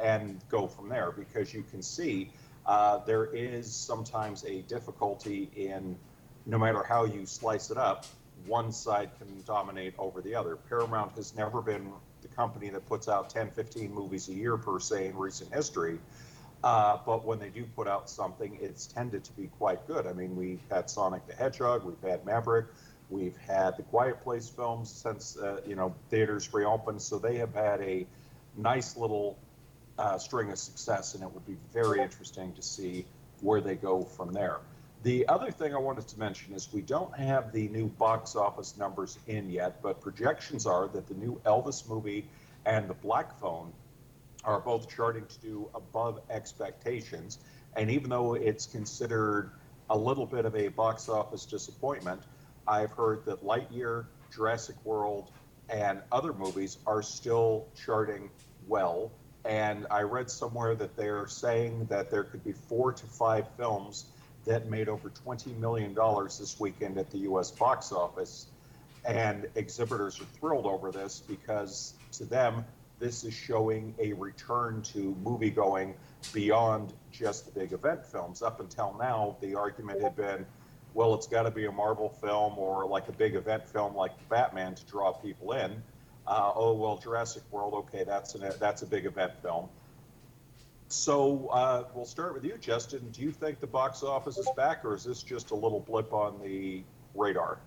and 0.00 0.40
go 0.48 0.66
from 0.66 0.88
there? 0.88 1.12
Because 1.12 1.54
you 1.54 1.62
can 1.62 1.82
see 1.82 2.30
uh, 2.66 2.98
there 2.98 3.26
is 3.26 3.72
sometimes 3.74 4.44
a 4.44 4.62
difficulty 4.62 5.50
in 5.56 5.96
no 6.46 6.58
matter 6.58 6.82
how 6.82 7.04
you 7.04 7.26
slice 7.26 7.70
it 7.70 7.76
up, 7.76 8.06
one 8.46 8.72
side 8.72 9.10
can 9.18 9.42
dominate 9.42 9.94
over 9.98 10.20
the 10.20 10.34
other. 10.34 10.56
Paramount 10.56 11.12
has 11.12 11.34
never 11.34 11.60
been 11.60 11.92
company 12.38 12.70
that 12.70 12.86
puts 12.86 13.08
out 13.08 13.28
10, 13.28 13.50
15 13.50 13.92
movies 13.92 14.28
a 14.28 14.32
year 14.32 14.56
per 14.56 14.78
se 14.78 15.08
in 15.08 15.16
recent 15.16 15.52
history. 15.52 15.98
Uh, 16.62 16.96
but 17.04 17.24
when 17.24 17.40
they 17.40 17.48
do 17.48 17.64
put 17.76 17.88
out 17.88 18.08
something, 18.08 18.56
it's 18.60 18.86
tended 18.86 19.24
to 19.24 19.32
be 19.32 19.48
quite 19.58 19.84
good. 19.88 20.06
I 20.06 20.12
mean, 20.12 20.36
we've 20.36 20.62
had 20.70 20.88
Sonic 20.88 21.26
the 21.26 21.34
Hedgehog, 21.34 21.84
we've 21.84 22.10
had 22.10 22.24
Maverick, 22.24 22.66
we've 23.10 23.36
had 23.36 23.76
the 23.76 23.82
Quiet 23.82 24.22
Place 24.22 24.48
films 24.48 24.88
since 24.90 25.36
uh, 25.36 25.60
you 25.66 25.74
know 25.74 25.94
theaters 26.10 26.52
reopened. 26.54 27.02
So 27.02 27.18
they 27.18 27.36
have 27.36 27.54
had 27.54 27.80
a 27.80 28.06
nice 28.56 28.96
little 28.96 29.36
uh, 29.98 30.18
string 30.18 30.50
of 30.50 30.58
success, 30.58 31.14
and 31.14 31.22
it 31.22 31.32
would 31.32 31.46
be 31.46 31.56
very 31.72 32.00
interesting 32.00 32.52
to 32.54 32.62
see 32.62 33.04
where 33.40 33.60
they 33.60 33.74
go 33.74 34.02
from 34.02 34.32
there. 34.32 34.58
The 35.04 35.28
other 35.28 35.52
thing 35.52 35.74
I 35.74 35.78
wanted 35.78 36.08
to 36.08 36.18
mention 36.18 36.54
is 36.54 36.72
we 36.72 36.82
don't 36.82 37.16
have 37.16 37.52
the 37.52 37.68
new 37.68 37.86
box 37.86 38.34
office 38.34 38.76
numbers 38.76 39.16
in 39.28 39.48
yet, 39.48 39.80
but 39.80 40.00
projections 40.00 40.66
are 40.66 40.88
that 40.88 41.06
the 41.06 41.14
new 41.14 41.40
Elvis 41.46 41.88
movie 41.88 42.26
and 42.66 42.88
the 42.88 42.94
Black 42.94 43.38
Phone 43.38 43.72
are 44.42 44.58
both 44.58 44.88
charting 44.88 45.24
to 45.26 45.38
do 45.38 45.68
above 45.72 46.20
expectations. 46.30 47.38
And 47.76 47.92
even 47.92 48.10
though 48.10 48.34
it's 48.34 48.66
considered 48.66 49.52
a 49.88 49.96
little 49.96 50.26
bit 50.26 50.44
of 50.44 50.56
a 50.56 50.66
box 50.66 51.08
office 51.08 51.46
disappointment, 51.46 52.22
I've 52.66 52.90
heard 52.90 53.24
that 53.26 53.44
Lightyear, 53.44 54.06
Jurassic 54.34 54.76
World, 54.84 55.30
and 55.68 56.00
other 56.10 56.32
movies 56.32 56.78
are 56.88 57.02
still 57.02 57.68
charting 57.84 58.30
well. 58.66 59.12
And 59.44 59.86
I 59.92 60.02
read 60.02 60.28
somewhere 60.28 60.74
that 60.74 60.96
they're 60.96 61.28
saying 61.28 61.86
that 61.86 62.10
there 62.10 62.24
could 62.24 62.42
be 62.42 62.52
four 62.52 62.92
to 62.92 63.06
five 63.06 63.46
films 63.56 64.06
that 64.48 64.68
made 64.68 64.88
over 64.88 65.10
$20 65.10 65.56
million 65.58 65.94
this 65.94 66.56
weekend 66.58 66.98
at 66.98 67.10
the 67.10 67.18
US 67.18 67.50
box 67.50 67.92
office. 67.92 68.46
And 69.04 69.46
exhibitors 69.54 70.20
are 70.20 70.24
thrilled 70.24 70.66
over 70.66 70.90
this 70.90 71.22
because 71.28 71.94
to 72.12 72.24
them, 72.24 72.64
this 72.98 73.24
is 73.24 73.32
showing 73.32 73.94
a 74.00 74.14
return 74.14 74.82
to 74.82 75.14
movie 75.22 75.50
going 75.50 75.94
beyond 76.32 76.92
just 77.12 77.44
the 77.44 77.60
big 77.60 77.72
event 77.72 78.04
films. 78.04 78.42
Up 78.42 78.58
until 78.58 78.96
now, 78.98 79.36
the 79.40 79.54
argument 79.54 80.02
had 80.02 80.16
been, 80.16 80.44
well, 80.94 81.14
it's 81.14 81.28
got 81.28 81.42
to 81.42 81.50
be 81.50 81.66
a 81.66 81.72
Marvel 81.72 82.08
film 82.08 82.58
or 82.58 82.86
like 82.86 83.08
a 83.08 83.12
big 83.12 83.34
event 83.34 83.68
film 83.68 83.94
like 83.94 84.12
Batman 84.28 84.74
to 84.74 84.84
draw 84.86 85.12
people 85.12 85.52
in. 85.52 85.80
Uh, 86.26 86.52
oh 86.54 86.72
well, 86.74 86.98
Jurassic 86.98 87.42
World, 87.50 87.74
okay, 87.74 88.02
that's 88.04 88.34
an, 88.34 88.50
that's 88.58 88.82
a 88.82 88.86
big 88.86 89.06
event 89.06 89.32
film. 89.42 89.68
So 90.88 91.48
uh, 91.48 91.84
we'll 91.94 92.06
start 92.06 92.34
with 92.34 92.44
you, 92.44 92.56
Justin. 92.58 93.08
Do 93.12 93.22
you 93.22 93.30
think 93.30 93.60
the 93.60 93.66
box 93.66 94.02
office 94.02 94.38
is 94.38 94.48
back, 94.56 94.84
or 94.84 94.94
is 94.94 95.04
this 95.04 95.22
just 95.22 95.50
a 95.50 95.54
little 95.54 95.80
blip 95.80 96.12
on 96.12 96.40
the 96.42 96.82
radar? 97.14 97.58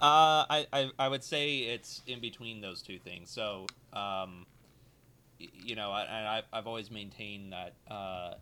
Uh, 0.00 0.44
I, 0.48 0.66
I, 0.72 0.90
I 0.98 1.08
would 1.08 1.24
say 1.24 1.58
it's 1.58 2.02
in 2.06 2.20
between 2.20 2.60
those 2.60 2.82
two 2.82 2.98
things. 2.98 3.30
So, 3.30 3.66
um, 3.92 4.46
you 5.38 5.74
know, 5.74 5.90
I, 5.90 6.02
I 6.38 6.42
I've 6.52 6.66
always 6.66 6.90
maintained 6.90 7.52
that 7.52 7.74
uh, 7.90 8.34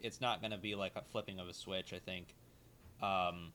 it's 0.00 0.20
not 0.20 0.40
going 0.40 0.52
to 0.52 0.58
be 0.58 0.74
like 0.74 0.92
a 0.96 1.02
flipping 1.12 1.38
of 1.38 1.46
a 1.46 1.54
switch. 1.54 1.92
I 1.92 1.98
think, 1.98 2.34
um, 3.02 3.52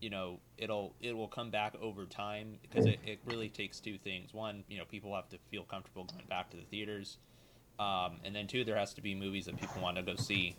you 0.00 0.10
know, 0.10 0.38
it'll 0.56 0.94
it 1.00 1.16
will 1.16 1.28
come 1.28 1.50
back 1.50 1.74
over 1.80 2.04
time 2.04 2.58
because 2.62 2.86
it, 2.86 3.00
it 3.04 3.18
really 3.26 3.48
takes 3.48 3.80
two 3.80 3.98
things. 3.98 4.32
One, 4.32 4.62
you 4.68 4.78
know, 4.78 4.84
people 4.84 5.14
have 5.14 5.28
to 5.30 5.38
feel 5.50 5.64
comfortable 5.64 6.04
going 6.04 6.26
back 6.28 6.50
to 6.50 6.56
the 6.56 6.64
theaters, 6.64 7.18
um, 7.78 8.16
and 8.24 8.34
then 8.34 8.46
two, 8.46 8.64
there 8.64 8.76
has 8.76 8.94
to 8.94 9.02
be 9.02 9.14
movies 9.14 9.46
that 9.46 9.58
people 9.60 9.82
want 9.82 9.96
to 9.96 10.02
go 10.02 10.16
see 10.16 10.56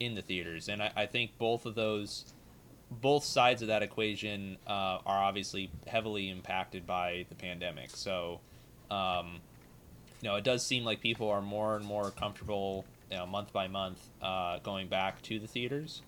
in 0.00 0.14
the 0.14 0.22
theaters. 0.22 0.68
And 0.68 0.82
I, 0.82 0.92
I 0.96 1.06
think 1.06 1.36
both 1.38 1.66
of 1.66 1.74
those, 1.74 2.32
both 2.90 3.24
sides 3.24 3.62
of 3.62 3.68
that 3.68 3.82
equation 3.82 4.58
uh, 4.66 4.98
are 5.04 5.22
obviously 5.22 5.70
heavily 5.86 6.30
impacted 6.30 6.86
by 6.86 7.26
the 7.28 7.34
pandemic. 7.34 7.90
So. 7.90 8.40
Um, 8.90 9.40
you 10.20 10.28
know, 10.28 10.36
it 10.36 10.44
does 10.44 10.64
seem 10.64 10.84
like 10.84 11.00
people 11.00 11.28
are 11.28 11.40
more 11.40 11.76
and 11.76 11.84
more 11.84 12.10
comfortable, 12.10 12.84
you 13.10 13.16
know, 13.16 13.26
month 13.26 13.52
by 13.52 13.68
month, 13.68 14.00
uh, 14.20 14.58
going 14.60 14.88
back 14.88 15.22
to 15.22 15.38
the 15.38 15.46
theaters. 15.46 16.02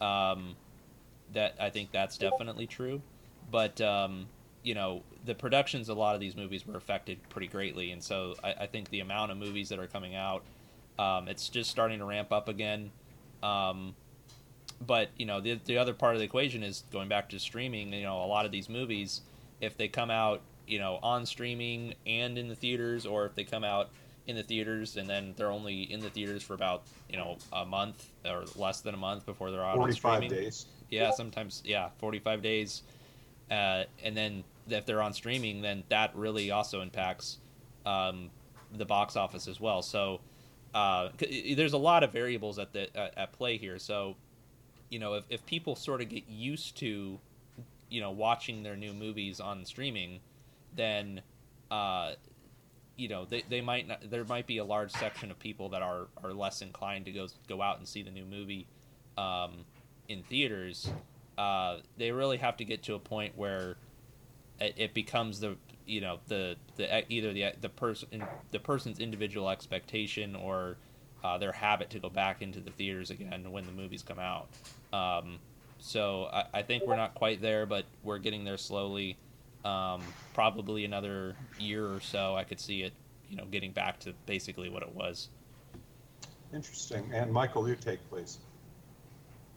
Um, 0.00 0.56
that 1.34 1.56
I 1.60 1.70
think 1.70 1.92
that's 1.92 2.16
definitely 2.16 2.66
true, 2.66 3.02
but 3.50 3.80
um, 3.80 4.26
you 4.62 4.74
know, 4.74 5.02
the 5.24 5.34
productions 5.34 5.88
a 5.88 5.94
lot 5.94 6.14
of 6.14 6.20
these 6.20 6.36
movies 6.36 6.66
were 6.66 6.76
affected 6.76 7.18
pretty 7.28 7.46
greatly, 7.46 7.92
and 7.92 8.02
so 8.02 8.34
I, 8.42 8.52
I 8.60 8.66
think 8.66 8.90
the 8.90 9.00
amount 9.00 9.32
of 9.32 9.38
movies 9.38 9.68
that 9.70 9.78
are 9.78 9.86
coming 9.86 10.14
out, 10.14 10.42
um, 10.98 11.28
it's 11.28 11.48
just 11.48 11.70
starting 11.70 11.98
to 11.98 12.04
ramp 12.04 12.32
up 12.32 12.48
again. 12.48 12.90
Um, 13.42 13.94
but 14.86 15.10
you 15.16 15.26
know, 15.26 15.40
the 15.40 15.58
the 15.64 15.78
other 15.78 15.94
part 15.94 16.14
of 16.14 16.20
the 16.20 16.24
equation 16.24 16.62
is 16.62 16.84
going 16.92 17.08
back 17.08 17.30
to 17.30 17.38
streaming. 17.38 17.92
You 17.92 18.02
know, 18.02 18.22
a 18.22 18.26
lot 18.26 18.46
of 18.46 18.52
these 18.52 18.68
movies, 18.68 19.22
if 19.60 19.76
they 19.76 19.88
come 19.88 20.10
out 20.10 20.42
you 20.66 20.78
know 20.78 20.98
on 21.02 21.26
streaming 21.26 21.94
and 22.06 22.38
in 22.38 22.48
the 22.48 22.54
theaters, 22.54 23.04
or 23.04 23.26
if 23.26 23.34
they 23.34 23.44
come 23.44 23.64
out 23.64 23.90
in 24.26 24.36
the 24.36 24.42
theaters 24.42 24.96
and 24.96 25.08
then 25.08 25.34
they're 25.36 25.50
only 25.50 25.82
in 25.82 26.00
the 26.00 26.10
theaters 26.10 26.42
for 26.42 26.54
about 26.54 26.84
you 27.08 27.16
know 27.16 27.36
a 27.52 27.66
month 27.66 28.08
or 28.24 28.44
less 28.56 28.80
than 28.80 28.94
a 28.94 28.98
month 28.98 29.26
before 29.26 29.50
they're 29.50 29.64
out 29.64 29.78
on 29.78 29.92
streaming. 29.92 30.30
days. 30.30 30.66
Yeah, 30.88 31.10
sometimes 31.10 31.62
yeah, 31.64 31.88
forty 31.98 32.18
five 32.18 32.42
days, 32.42 32.82
uh, 33.50 33.84
and 34.02 34.16
then 34.16 34.44
if 34.68 34.86
they're 34.86 35.02
on 35.02 35.12
streaming, 35.12 35.62
then 35.62 35.84
that 35.88 36.14
really 36.14 36.50
also 36.50 36.80
impacts 36.80 37.38
um, 37.84 38.30
the 38.76 38.84
box 38.84 39.16
office 39.16 39.48
as 39.48 39.60
well. 39.60 39.82
So 39.82 40.20
uh, 40.74 41.08
there's 41.56 41.72
a 41.72 41.78
lot 41.78 42.04
of 42.04 42.12
variables 42.12 42.58
at 42.58 42.72
the 42.72 42.88
uh, 42.96 43.10
at 43.16 43.32
play 43.32 43.56
here. 43.56 43.78
So 43.78 44.16
you 44.90 44.98
know 44.98 45.14
if, 45.14 45.24
if 45.30 45.46
people 45.46 45.74
sort 45.74 46.02
of 46.02 46.08
get 46.10 46.28
used 46.28 46.76
to 46.78 47.18
you 47.88 48.00
know 48.00 48.10
watching 48.10 48.62
their 48.62 48.76
new 48.76 48.92
movies 48.92 49.40
on 49.40 49.64
streaming 49.64 50.20
then 50.76 51.22
uh, 51.70 52.12
you 52.96 53.08
know 53.08 53.24
they, 53.24 53.42
they 53.48 53.60
might 53.60 53.88
not 53.88 54.10
there 54.10 54.24
might 54.24 54.46
be 54.46 54.58
a 54.58 54.64
large 54.64 54.90
section 54.90 55.30
of 55.30 55.38
people 55.38 55.70
that 55.70 55.80
are, 55.80 56.08
are 56.22 56.34
less 56.34 56.60
inclined 56.60 57.06
to 57.06 57.12
go 57.12 57.26
go 57.48 57.62
out 57.62 57.78
and 57.78 57.88
see 57.88 58.02
the 58.02 58.10
new 58.10 58.24
movie 58.24 58.66
um, 59.16 59.64
in 60.08 60.22
theaters 60.24 60.90
uh, 61.38 61.78
they 61.96 62.12
really 62.12 62.38
have 62.38 62.56
to 62.58 62.64
get 62.64 62.82
to 62.84 62.94
a 62.94 62.98
point 62.98 63.36
where 63.36 63.76
it, 64.60 64.74
it 64.76 64.94
becomes 64.94 65.40
the 65.40 65.56
you 65.86 66.00
know 66.00 66.20
the 66.28 66.56
the 66.76 67.12
either 67.12 67.32
the 67.32 67.52
the 67.60 67.68
person 67.68 68.24
the 68.50 68.58
person's 68.58 68.98
individual 68.98 69.48
expectation 69.50 70.36
or 70.36 70.76
uh, 71.24 71.38
their 71.38 71.52
habit 71.52 71.90
to 71.90 71.98
go 71.98 72.08
back 72.08 72.42
into 72.42 72.60
the 72.60 72.70
theaters 72.70 73.10
again 73.10 73.50
when 73.50 73.64
the 73.64 73.72
movies 73.72 74.02
come 74.02 74.18
out. 74.18 74.48
Um, 74.92 75.38
so 75.78 76.28
I, 76.32 76.44
I, 76.54 76.62
think 76.62 76.86
we're 76.86 76.96
not 76.96 77.14
quite 77.14 77.40
there, 77.40 77.66
but 77.66 77.84
we're 78.02 78.18
getting 78.18 78.44
there 78.44 78.56
slowly 78.56 79.16
um, 79.64 80.02
probably 80.34 80.84
another 80.84 81.36
year 81.58 81.86
or 81.86 82.00
so, 82.00 82.34
I 82.34 82.44
could 82.44 82.60
see 82.60 82.82
it, 82.82 82.92
you 83.28 83.36
know, 83.36 83.44
getting 83.44 83.72
back 83.72 84.00
to 84.00 84.14
basically 84.26 84.68
what 84.68 84.82
it 84.82 84.94
was. 84.94 85.28
Interesting. 86.54 87.08
And 87.12 87.32
Michael, 87.32 87.66
your 87.66 87.76
take, 87.76 88.00
please. 88.08 88.38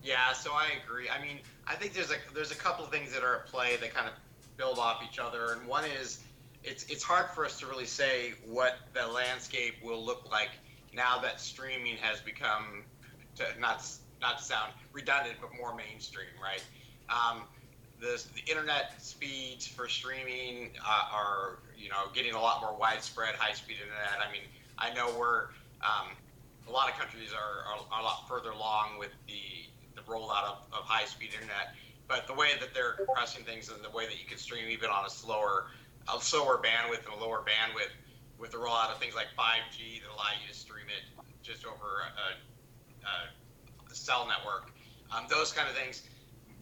Yeah, 0.03 0.33
so 0.33 0.51
I 0.51 0.67
agree. 0.83 1.09
I 1.09 1.21
mean, 1.21 1.39
I 1.67 1.75
think 1.75 1.93
there's 1.93 2.11
a 2.11 2.15
there's 2.33 2.51
a 2.51 2.55
couple 2.55 2.85
of 2.85 2.91
things 2.91 3.13
that 3.13 3.23
are 3.23 3.35
at 3.35 3.47
play 3.47 3.77
that 3.77 3.93
kind 3.93 4.07
of 4.07 4.13
build 4.57 4.79
off 4.79 5.01
each 5.09 5.19
other, 5.19 5.53
and 5.53 5.67
one 5.67 5.85
is 5.85 6.23
it's 6.63 6.85
it's 6.85 7.03
hard 7.03 7.29
for 7.29 7.45
us 7.45 7.59
to 7.59 7.67
really 7.67 7.85
say 7.85 8.33
what 8.45 8.77
the 8.93 9.05
landscape 9.07 9.75
will 9.83 10.03
look 10.03 10.29
like 10.31 10.51
now 10.93 11.19
that 11.19 11.39
streaming 11.39 11.95
has 11.97 12.21
become 12.21 12.83
to, 13.35 13.45
not 13.59 13.85
not 14.21 14.37
to 14.39 14.43
sound 14.43 14.73
redundant, 14.91 15.35
but 15.41 15.49
more 15.57 15.75
mainstream, 15.75 16.27
right? 16.41 16.63
Um, 17.09 17.43
the, 17.99 18.23
the 18.35 18.49
internet 18.49 19.01
speeds 19.01 19.65
for 19.65 19.87
streaming 19.87 20.71
uh, 20.85 21.03
are 21.11 21.59
you 21.77 21.89
know 21.89 22.09
getting 22.13 22.33
a 22.33 22.41
lot 22.41 22.61
more 22.61 22.75
widespread 22.77 23.35
high 23.35 23.53
speed 23.53 23.77
internet. 23.81 24.19
I 24.27 24.31
mean, 24.31 24.43
I 24.77 24.93
know 24.93 25.13
we're 25.17 25.47
um, 25.81 26.09
a 26.67 26.71
lot 26.71 26.89
of 26.89 26.97
countries 26.97 27.31
are, 27.33 27.73
are, 27.73 27.79
are, 27.91 28.01
a 28.01 28.03
lot 28.03 28.27
further 28.27 28.51
along 28.51 28.97
with 28.99 29.11
the 29.27 29.62
rollout 30.07 30.45
of, 30.45 30.57
of 30.71 30.83
high 30.83 31.05
speed 31.05 31.29
internet, 31.33 31.75
but 32.07 32.27
the 32.27 32.33
way 32.33 32.51
that 32.59 32.73
they're 32.73 32.93
compressing 32.93 33.43
things 33.43 33.69
and 33.69 33.83
the 33.83 33.89
way 33.89 34.05
that 34.05 34.19
you 34.19 34.25
can 34.25 34.37
stream 34.37 34.69
even 34.69 34.89
on 34.89 35.05
a 35.05 35.09
slower 35.09 35.67
a 36.13 36.19
slower 36.21 36.59
bandwidth 36.59 37.05
and 37.05 37.15
a 37.15 37.23
lower 37.23 37.39
bandwidth 37.39 37.93
with 38.37 38.51
the 38.51 38.57
rollout 38.57 38.91
of 38.91 38.97
things 38.99 39.15
like 39.15 39.27
5G 39.37 40.01
that 40.01 40.11
allow 40.13 40.35
you 40.41 40.47
to 40.51 40.53
stream 40.53 40.85
it 40.87 41.23
just 41.41 41.65
over 41.65 42.03
a, 42.03 43.07
a, 43.07 43.91
a 43.91 43.95
cell 43.95 44.27
network. 44.27 44.71
Um, 45.15 45.25
those 45.29 45.53
kind 45.53 45.69
of 45.69 45.75
things 45.75 46.03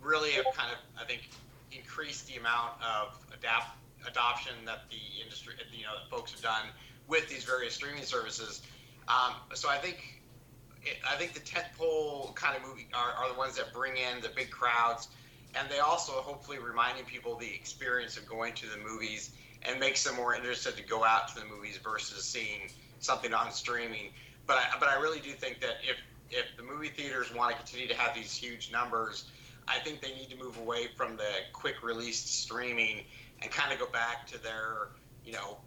really 0.01 0.31
have 0.31 0.45
kind 0.53 0.71
of, 0.71 0.77
I 1.01 1.05
think, 1.05 1.29
increased 1.71 2.27
the 2.27 2.37
amount 2.37 2.73
of 2.81 3.17
adoption 4.05 4.53
that 4.65 4.89
the 4.89 5.23
industry, 5.23 5.53
you 5.71 5.83
know, 5.83 5.93
that 5.97 6.09
folks 6.09 6.31
have 6.31 6.41
done 6.41 6.65
with 7.07 7.27
these 7.29 7.43
various 7.43 7.73
streaming 7.73 8.03
services. 8.03 8.61
Um, 9.07 9.33
so 9.53 9.69
I 9.69 9.77
think, 9.77 10.20
I 11.09 11.15
think 11.15 11.33
the 11.33 11.39
tentpole 11.39 12.35
kind 12.35 12.55
of 12.55 12.67
movie 12.67 12.87
are, 12.93 13.11
are 13.11 13.31
the 13.31 13.37
ones 13.37 13.55
that 13.57 13.73
bring 13.73 13.93
in 13.97 14.21
the 14.21 14.29
big 14.35 14.49
crowds, 14.49 15.09
and 15.55 15.69
they 15.69 15.79
also 15.79 16.13
hopefully 16.13 16.57
reminding 16.59 17.05
people 17.05 17.35
the 17.35 17.53
experience 17.53 18.17
of 18.17 18.25
going 18.27 18.53
to 18.55 18.65
the 18.67 18.77
movies 18.77 19.31
and 19.63 19.79
makes 19.79 20.03
them 20.03 20.15
more 20.15 20.33
interested 20.33 20.75
to 20.77 20.83
go 20.83 21.03
out 21.03 21.27
to 21.29 21.39
the 21.39 21.45
movies 21.45 21.77
versus 21.83 22.23
seeing 22.23 22.71
something 22.99 23.33
on 23.33 23.51
streaming. 23.51 24.11
But 24.47 24.57
I, 24.57 24.79
but 24.79 24.89
I 24.89 24.99
really 24.99 25.19
do 25.19 25.31
think 25.31 25.61
that 25.61 25.77
if 25.83 25.97
if 26.31 26.45
the 26.55 26.63
movie 26.63 26.87
theaters 26.87 27.33
want 27.33 27.51
to 27.51 27.57
continue 27.57 27.87
to 27.87 27.95
have 27.95 28.15
these 28.15 28.33
huge 28.33 28.71
numbers, 28.71 29.25
I 29.67 29.79
think 29.79 30.01
they 30.01 30.13
need 30.13 30.29
to 30.29 30.37
move 30.37 30.57
away 30.57 30.87
from 30.95 31.17
the 31.17 31.29
quick 31.51 31.83
release 31.83 32.19
streaming 32.19 33.03
and 33.41 33.51
kind 33.51 33.73
of 33.73 33.79
go 33.79 33.87
back 33.87 34.27
to 34.27 34.41
their, 34.41 34.89
you 35.25 35.33
know, 35.33 35.57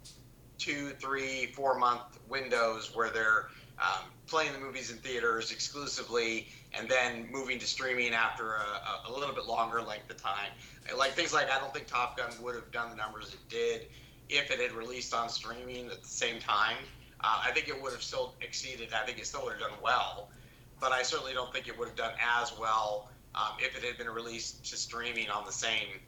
two, 0.57 0.89
three, 0.99 1.47
four 1.47 1.77
month 1.77 2.19
windows 2.27 2.91
where 2.95 3.09
they're 3.11 3.49
um, 3.79 4.05
playing 4.27 4.53
the 4.53 4.59
movies 4.59 4.91
in 4.91 4.97
theaters 4.97 5.51
exclusively 5.51 6.47
and 6.77 6.89
then 6.89 7.27
moving 7.31 7.59
to 7.59 7.65
streaming 7.65 8.13
after 8.13 8.55
a, 8.55 9.09
a, 9.09 9.11
little 9.11 9.33
bit 9.33 9.45
longer 9.45 9.81
length 9.81 10.09
of 10.09 10.21
time. 10.21 10.49
Like 10.97 11.11
things 11.11 11.33
like 11.33 11.51
I 11.51 11.59
don't 11.59 11.73
think 11.73 11.87
Top 11.87 12.17
Gun 12.17 12.31
would 12.41 12.55
have 12.55 12.71
done 12.71 12.89
the 12.89 12.95
numbers 12.95 13.33
it 13.33 13.49
did 13.49 13.87
if 14.29 14.51
it 14.51 14.59
had 14.59 14.71
released 14.71 15.13
on 15.13 15.29
streaming 15.29 15.87
at 15.87 16.01
the 16.01 16.07
same 16.07 16.39
time. 16.39 16.77
Uh, 17.21 17.43
I 17.43 17.51
think 17.51 17.67
it 17.67 17.81
would 17.81 17.91
have 17.93 18.03
still 18.03 18.33
exceeded. 18.41 18.89
I 18.93 19.05
think 19.05 19.19
it 19.19 19.25
still 19.25 19.43
would 19.43 19.53
have 19.53 19.61
done 19.61 19.79
well, 19.81 20.29
but 20.79 20.91
I 20.91 21.01
certainly 21.03 21.33
don't 21.33 21.51
think 21.53 21.67
it 21.67 21.77
would 21.77 21.87
have 21.87 21.97
done 21.97 22.13
as 22.39 22.53
well 22.59 23.09
um, 23.35 23.57
if 23.59 23.77
it 23.77 23.83
had 23.83 23.97
been 23.97 24.09
released 24.09 24.65
to 24.69 24.77
streaming 24.77 25.29
on 25.29 25.45
the 25.45 25.51
same 25.51 25.99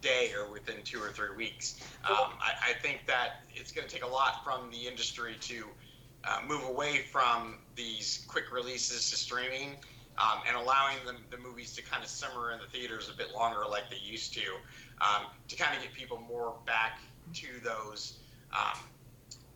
day 0.00 0.32
or 0.36 0.50
within 0.50 0.76
two 0.82 0.98
or 0.98 1.10
three 1.10 1.34
weeks. 1.36 1.80
Um, 2.08 2.32
I, 2.40 2.70
I, 2.70 2.72
think 2.80 3.02
that 3.06 3.42
it's 3.54 3.70
going 3.70 3.86
to 3.86 3.92
take 3.92 4.04
a 4.04 4.08
lot 4.08 4.42
from 4.42 4.70
the 4.70 4.88
industry 4.88 5.36
to 5.40 5.64
uh, 6.24 6.40
move 6.46 6.62
away 6.64 6.98
from 7.10 7.56
these 7.76 8.24
quick 8.28 8.52
releases 8.52 9.10
to 9.10 9.16
streaming 9.16 9.76
um, 10.18 10.40
and 10.46 10.56
allowing 10.56 10.96
the, 11.06 11.14
the 11.34 11.42
movies 11.42 11.74
to 11.74 11.82
kind 11.82 12.02
of 12.02 12.08
simmer 12.08 12.52
in 12.52 12.58
the 12.58 12.66
theaters 12.66 13.10
a 13.12 13.16
bit 13.16 13.34
longer 13.34 13.62
like 13.68 13.88
they 13.90 13.96
used 13.96 14.34
to, 14.34 14.42
um, 15.00 15.26
to 15.48 15.56
kind 15.56 15.76
of 15.76 15.82
get 15.82 15.92
people 15.92 16.22
more 16.28 16.54
back 16.66 17.00
to 17.34 17.46
those. 17.64 18.18
Um, 18.52 18.78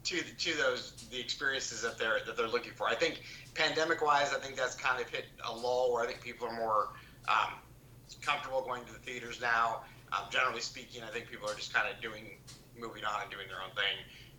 to, 0.04 0.22
to 0.22 0.54
those 0.58 0.92
the 1.10 1.18
experiences 1.18 1.80
that 1.80 1.98
they're 1.98 2.18
that 2.26 2.36
they're 2.36 2.46
looking 2.46 2.72
for. 2.72 2.86
I 2.86 2.94
think 2.94 3.22
pandemic 3.54 4.04
wise, 4.04 4.34
I 4.34 4.38
think 4.38 4.54
that's 4.54 4.74
kind 4.74 5.00
of 5.00 5.08
hit 5.08 5.24
a 5.48 5.50
lull 5.50 5.92
where 5.92 6.04
I 6.04 6.06
think 6.06 6.20
people 6.20 6.46
are 6.46 6.54
more 6.54 6.90
um, 7.26 7.54
comfortable 8.20 8.62
going 8.62 8.84
to 8.84 8.92
the 8.92 8.98
theaters 8.98 9.40
now. 9.40 9.80
Um, 10.12 10.24
generally 10.30 10.60
speaking, 10.60 11.02
I 11.02 11.06
think 11.06 11.28
people 11.28 11.48
are 11.48 11.54
just 11.54 11.72
kind 11.72 11.86
of 11.92 12.00
doing, 12.00 12.36
moving 12.78 13.04
on 13.04 13.22
and 13.22 13.30
doing 13.30 13.48
their 13.48 13.62
own 13.62 13.74
thing 13.74 13.96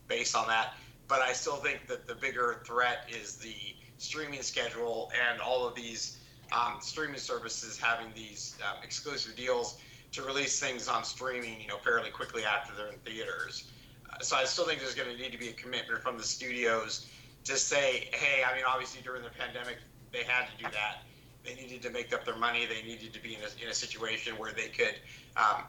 based 0.07 0.35
on 0.35 0.47
that. 0.47 0.75
But 1.07 1.21
I 1.21 1.33
still 1.33 1.57
think 1.57 1.87
that 1.87 2.07
the 2.07 2.15
bigger 2.15 2.61
threat 2.65 3.09
is 3.09 3.35
the 3.35 3.55
streaming 3.97 4.41
schedule 4.41 5.11
and 5.29 5.39
all 5.39 5.67
of 5.67 5.75
these 5.75 6.17
um, 6.51 6.77
streaming 6.81 7.17
services 7.19 7.79
having 7.79 8.07
these 8.15 8.57
um, 8.67 8.83
exclusive 8.83 9.35
deals 9.35 9.79
to 10.11 10.23
release 10.23 10.59
things 10.59 10.87
on 10.87 11.03
streaming, 11.03 11.59
you 11.61 11.67
know, 11.67 11.77
fairly 11.77 12.09
quickly 12.09 12.43
after 12.43 12.73
they're 12.75 12.91
in 12.91 12.99
theaters. 12.99 13.71
Uh, 14.09 14.19
so 14.21 14.35
I 14.35 14.45
still 14.45 14.65
think 14.65 14.79
there's 14.79 14.95
going 14.95 15.09
to 15.09 15.21
need 15.21 15.31
to 15.31 15.37
be 15.37 15.49
a 15.49 15.53
commitment 15.53 16.01
from 16.01 16.17
the 16.17 16.23
studios 16.23 17.07
to 17.43 17.57
say, 17.57 18.09
hey, 18.13 18.43
I 18.43 18.55
mean, 18.55 18.63
obviously 18.67 19.01
during 19.01 19.23
the 19.23 19.29
pandemic, 19.29 19.77
they 20.11 20.23
had 20.23 20.45
to 20.47 20.63
do 20.63 20.69
that. 20.71 21.03
They 21.43 21.53
needed 21.55 21.81
to 21.83 21.91
make 21.91 22.13
up 22.13 22.25
their 22.25 22.37
money. 22.37 22.65
They 22.65 22.81
needed 22.81 23.13
to 23.13 23.21
be 23.21 23.35
in 23.35 23.41
a, 23.41 23.63
in 23.63 23.69
a 23.69 23.73
situation 23.73 24.33
where 24.37 24.51
they 24.51 24.69
could 24.69 24.95
um, 25.37 25.63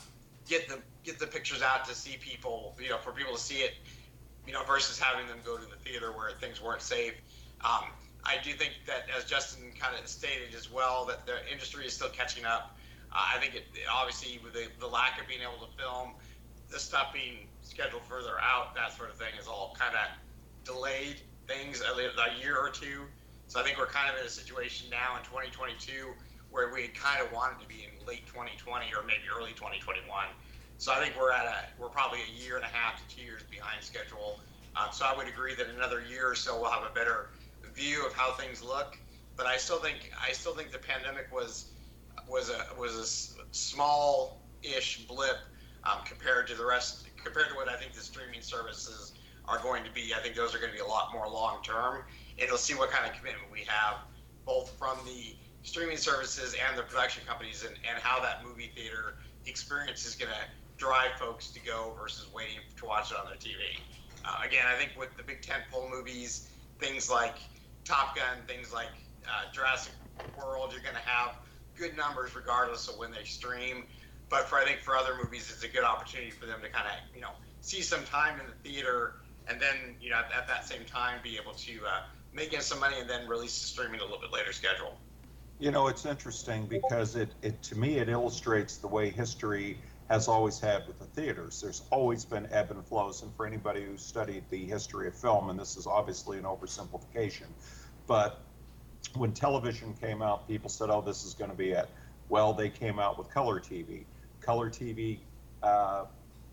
get 0.49 0.69
the 0.69 0.79
get 1.05 1.19
the 1.19 1.27
pictures 1.27 1.63
out 1.63 1.85
to 1.87 1.95
see 1.95 2.17
people, 2.19 2.75
you 2.81 2.89
know, 2.89 2.99
for 2.99 3.13
people 3.13 3.35
to 3.35 3.41
see 3.41 3.59
it 3.59 3.75
you 4.47 4.53
know, 4.53 4.63
versus 4.65 4.99
having 4.99 5.27
them 5.27 5.39
go 5.45 5.57
to 5.57 5.65
the 5.65 5.77
theater 5.77 6.13
where 6.13 6.31
things 6.41 6.63
weren't 6.63 6.83
safe. 6.83 7.15
Um, 7.65 7.85
I 8.25 8.37
do 8.43 8.53
think 8.53 8.73
that, 8.87 9.07
as 9.17 9.25
Justin 9.25 9.73
kind 9.79 9.95
of 9.99 10.09
stated 10.09 10.55
as 10.57 10.71
well, 10.71 11.05
that 11.07 11.27
the 11.27 11.39
industry 11.51 11.87
is 11.87 11.93
still 11.93 12.09
catching 12.09 12.45
up. 12.45 12.77
Uh, 13.13 13.35
I 13.35 13.39
think 13.39 13.55
it 13.55 13.65
obviously 13.91 14.41
with 14.43 14.53
the, 14.53 14.67
the 14.81 14.87
lack 14.87 15.21
of 15.21 15.29
being 15.29 15.41
able 15.41 15.65
to 15.65 15.73
film, 15.77 16.15
the 16.71 16.79
stuff 16.79 17.13
being 17.13 17.47
scheduled 17.63 18.03
further 18.05 18.41
out, 18.41 18.75
that 18.75 18.93
sort 18.97 19.11
of 19.11 19.17
thing, 19.17 19.33
is 19.41 19.47
all 19.47 19.77
kind 19.79 19.95
of 19.95 20.07
delayed 20.65 21.21
things 21.47 21.83
a 21.83 22.41
year 22.43 22.57
or 22.57 22.71
two. 22.71 23.07
So 23.47 23.61
I 23.61 23.63
think 23.63 23.79
we're 23.79 23.87
kind 23.87 24.11
of 24.11 24.19
in 24.19 24.27
a 24.27 24.31
situation 24.31 24.91
now 24.91 25.17
in 25.17 25.23
2022 25.23 26.11
where 26.51 26.73
we 26.73 26.89
kind 26.89 27.23
of 27.23 27.31
wanted 27.33 27.61
to 27.61 27.69
be 27.69 27.87
in 27.87 28.07
late 28.07 28.27
2020 28.27 28.87
or 28.95 29.03
maybe 29.07 29.23
early 29.31 29.51
2021. 29.55 30.03
So 30.79 30.93
I 30.93 31.01
think 31.01 31.15
we're 31.19 31.33
at 31.33 31.47
a 31.47 31.81
we're 31.81 31.89
probably 31.89 32.21
a 32.21 32.45
year 32.45 32.57
and 32.57 32.65
a 32.65 32.69
half 32.69 32.97
to 32.97 33.17
two 33.17 33.23
years 33.23 33.43
behind 33.51 33.83
schedule. 33.83 34.41
Um, 34.77 34.89
so 34.93 35.07
I 35.07 35.17
would 35.17 35.27
agree 35.27 35.55
that 35.55 35.67
another 35.75 36.03
year 36.03 36.31
or 36.31 36.35
so 36.35 36.61
we'll 36.61 36.71
have 36.71 36.85
a 36.85 36.95
better 36.95 37.31
view 37.75 38.07
of 38.07 38.13
how 38.13 38.33
things 38.33 38.63
look. 38.63 38.99
But 39.37 39.47
I 39.47 39.57
still 39.57 39.79
think 39.79 40.11
I 40.23 40.33
still 40.33 40.55
think 40.55 40.71
the 40.71 40.79
pandemic 40.79 41.33
was 41.33 41.71
was 42.29 42.51
a 42.51 42.67
was 42.79 42.95
a 42.95 43.55
small-ish 43.55 45.07
blip 45.07 45.39
um, 45.85 45.99
compared 46.05 46.47
to 46.49 46.55
the 46.55 46.65
rest 46.65 47.07
compared 47.23 47.49
to 47.49 47.55
what 47.55 47.69
I 47.69 47.77
think 47.77 47.93
the 47.93 48.01
streaming 48.01 48.43
services 48.43 49.13
are 49.47 49.59
going 49.61 49.85
to 49.85 49.91
be. 49.93 50.13
I 50.15 50.21
think 50.21 50.35
those 50.35 50.55
are 50.55 50.59
going 50.59 50.71
to 50.71 50.77
be 50.77 50.83
a 50.83 50.87
lot 50.87 51.13
more 51.13 51.29
long 51.29 51.63
term, 51.63 52.03
and 52.39 52.49
we'll 52.49 52.59
see 52.59 52.75
what 52.75 52.91
kind 52.91 53.11
of 53.11 53.17
commitment 53.17 53.51
we 53.51 53.61
have 53.67 53.97
both 54.45 54.71
from 54.79 54.99
the 55.05 55.35
streaming 55.63 55.97
services 55.97 56.55
and 56.69 56.79
the 56.79 56.83
production 56.83 57.25
companies, 57.27 57.65
and, 57.65 57.75
and 57.91 58.01
how 58.01 58.21
that 58.21 58.45
movie 58.45 58.71
theater 58.77 59.17
experience 59.47 60.07
is 60.07 60.15
going 60.15 60.31
to 60.31 60.39
drive 60.77 61.13
folks 61.19 61.51
to 61.53 61.61
go 61.61 61.95
versus 61.99 62.27
waiting 62.35 62.59
to 62.77 62.87
watch 62.87 63.11
it 63.11 63.19
on 63.19 63.27
their 63.27 63.37
TV. 63.37 63.57
Uh, 64.25 64.47
again, 64.47 64.65
I 64.67 64.77
think 64.77 64.93
with 64.99 65.17
the 65.17 65.23
big 65.23 65.43
tentpole 65.43 65.91
movies, 65.91 66.49
things 66.79 67.11
like 67.11 67.37
Top 67.85 68.17
Gun, 68.17 68.45
things 68.47 68.73
like 68.73 68.91
uh, 69.25 69.53
Jurassic 69.53 69.93
World, 70.37 70.73
you're 70.73 70.83
going 70.83 70.97
to 70.97 71.09
have 71.09 71.37
good 71.77 71.97
numbers 71.97 72.35
regardless 72.35 72.89
of 72.89 72.99
when 72.99 73.11
they 73.11 73.25
stream. 73.25 73.85
But 74.29 74.49
for 74.49 74.57
I 74.57 74.65
think 74.65 74.81
for 74.81 74.97
other 74.97 75.15
movies, 75.23 75.51
it's 75.53 75.63
a 75.63 75.69
good 75.69 75.85
opportunity 75.85 76.31
for 76.31 76.47
them 76.47 76.61
to 76.63 76.69
kind 76.69 76.87
of 76.87 77.15
you 77.15 77.21
know 77.21 77.31
see 77.61 77.81
some 77.81 78.05
time 78.05 78.41
in 78.41 78.47
the 78.47 78.69
theater, 78.69 79.15
and 79.49 79.61
then 79.61 79.97
you 80.01 80.11
know 80.11 80.17
at, 80.17 80.31
at 80.37 80.49
that 80.49 80.67
same 80.67 80.85
time 80.85 81.21
be 81.23 81.39
able 81.41 81.53
to 81.53 81.73
uh, 81.87 82.01
make 82.33 82.53
in 82.53 82.61
some 82.61 82.81
money 82.81 82.97
and 82.99 83.09
then 83.09 83.29
release 83.29 83.61
the 83.61 83.67
streaming 83.67 84.01
a 84.01 84.03
little 84.03 84.21
bit 84.21 84.33
later 84.33 84.53
schedule. 84.53 84.95
You 85.59 85.71
know, 85.71 85.87
it's 85.87 86.05
interesting 86.05 86.67
because 86.67 87.17
it, 87.17 87.31
it 87.43 87.63
to 87.63 87.77
me 87.77 87.99
it 87.99 88.09
illustrates 88.09 88.79
the 88.79 88.89
way 88.89 89.11
history 89.11 89.79
has 90.09 90.29
always 90.29 90.61
had 90.61 90.87
with 90.87 90.99
the 90.99 91.05
theaters. 91.05 91.61
There's 91.61 91.83
always 91.91 92.25
been 92.25 92.49
ebb 92.53 92.71
and 92.71 92.85
flows, 92.85 93.23
and 93.23 93.35
for 93.35 93.47
anybody 93.47 93.85
who's 93.85 94.03
studied 94.03 94.45
the 94.51 94.65
history 94.65 95.09
of 95.09 95.15
film, 95.17 95.51
and 95.51 95.59
this 95.59 95.77
is 95.77 95.87
obviously 95.87 96.39
an 96.39 96.45
oversimplification, 96.45 97.47
but 98.07 98.43
when 99.15 99.33
television 99.33 99.95
came 99.95 100.23
out, 100.23 100.47
people 100.47 100.69
said, 100.69 100.91
"Oh, 100.91 101.01
this 101.01 101.25
is 101.25 101.35
going 101.35 101.51
to 101.51 101.57
be 101.57 101.71
it." 101.71 101.89
Well, 102.29 102.53
they 102.53 102.69
came 102.69 102.99
out 102.99 103.19
with 103.19 103.31
color 103.31 103.61
TV. 103.61 104.05
Color 104.41 104.71
TV, 104.71 105.21
uh, 105.63 106.05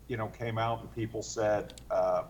you 0.08 0.16
know, 0.16 0.28
came 0.28 0.58
out, 0.58 0.80
and 0.80 0.92
people 0.94 1.22
said, 1.22 1.74
uh, 1.90 2.24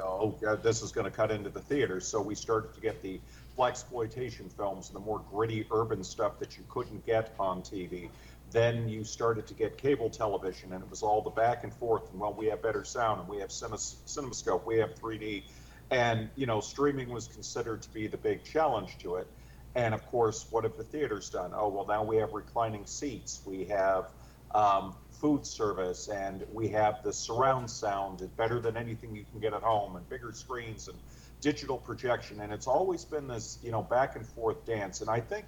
"Oh, 0.00 0.38
this 0.62 0.82
is 0.82 0.92
going 0.92 1.06
to 1.06 1.10
cut 1.10 1.30
into 1.30 1.50
the 1.50 1.60
theaters." 1.60 2.06
So 2.06 2.20
we 2.20 2.34
started 2.34 2.74
to 2.74 2.80
get 2.80 3.02
the 3.02 3.20
black 3.56 3.70
exploitation 3.70 4.48
films, 4.48 4.90
the 4.90 5.00
more 5.00 5.20
gritty 5.30 5.66
urban 5.72 6.04
stuff 6.04 6.38
that 6.38 6.56
you 6.56 6.64
couldn't 6.68 7.04
get 7.04 7.34
on 7.40 7.62
TV 7.62 8.08
then 8.50 8.88
you 8.88 9.04
started 9.04 9.46
to 9.46 9.54
get 9.54 9.76
cable 9.76 10.08
television 10.08 10.72
and 10.72 10.82
it 10.82 10.90
was 10.90 11.02
all 11.02 11.22
the 11.22 11.30
back 11.30 11.64
and 11.64 11.74
forth 11.74 12.10
and 12.10 12.20
well 12.20 12.32
we 12.32 12.46
have 12.46 12.62
better 12.62 12.84
sound 12.84 13.20
and 13.20 13.28
we 13.28 13.38
have 13.38 13.50
cinemascope 13.50 14.66
we 14.66 14.78
have 14.78 14.94
3d 14.94 15.44
and 15.90 16.30
you 16.34 16.46
know 16.46 16.60
streaming 16.60 17.08
was 17.08 17.28
considered 17.28 17.82
to 17.82 17.90
be 17.90 18.06
the 18.06 18.16
big 18.16 18.44
challenge 18.44 18.98
to 18.98 19.16
it. 19.16 19.28
And 19.74 19.94
of 19.94 20.04
course 20.06 20.46
what 20.50 20.64
have 20.64 20.76
the 20.76 20.84
theaters 20.84 21.30
done? 21.30 21.52
Oh 21.54 21.68
well 21.68 21.86
now 21.86 22.02
we 22.04 22.16
have 22.16 22.32
reclining 22.32 22.86
seats 22.86 23.42
we 23.46 23.64
have 23.66 24.10
um, 24.54 24.94
food 25.10 25.46
service 25.46 26.08
and 26.08 26.44
we 26.52 26.68
have 26.68 27.02
the 27.04 27.12
surround 27.12 27.70
sound 27.70 28.28
better 28.36 28.60
than 28.60 28.76
anything 28.76 29.14
you 29.14 29.24
can 29.30 29.40
get 29.40 29.52
at 29.52 29.62
home 29.62 29.96
and 29.96 30.08
bigger 30.08 30.32
screens 30.32 30.88
and 30.88 30.96
digital 31.40 31.76
projection. 31.76 32.40
And 32.40 32.52
it's 32.52 32.66
always 32.66 33.04
been 33.04 33.28
this 33.28 33.58
you 33.62 33.70
know 33.70 33.82
back 33.82 34.16
and 34.16 34.26
forth 34.26 34.64
dance. 34.64 35.00
And 35.00 35.10
i 35.10 35.20
think 35.20 35.44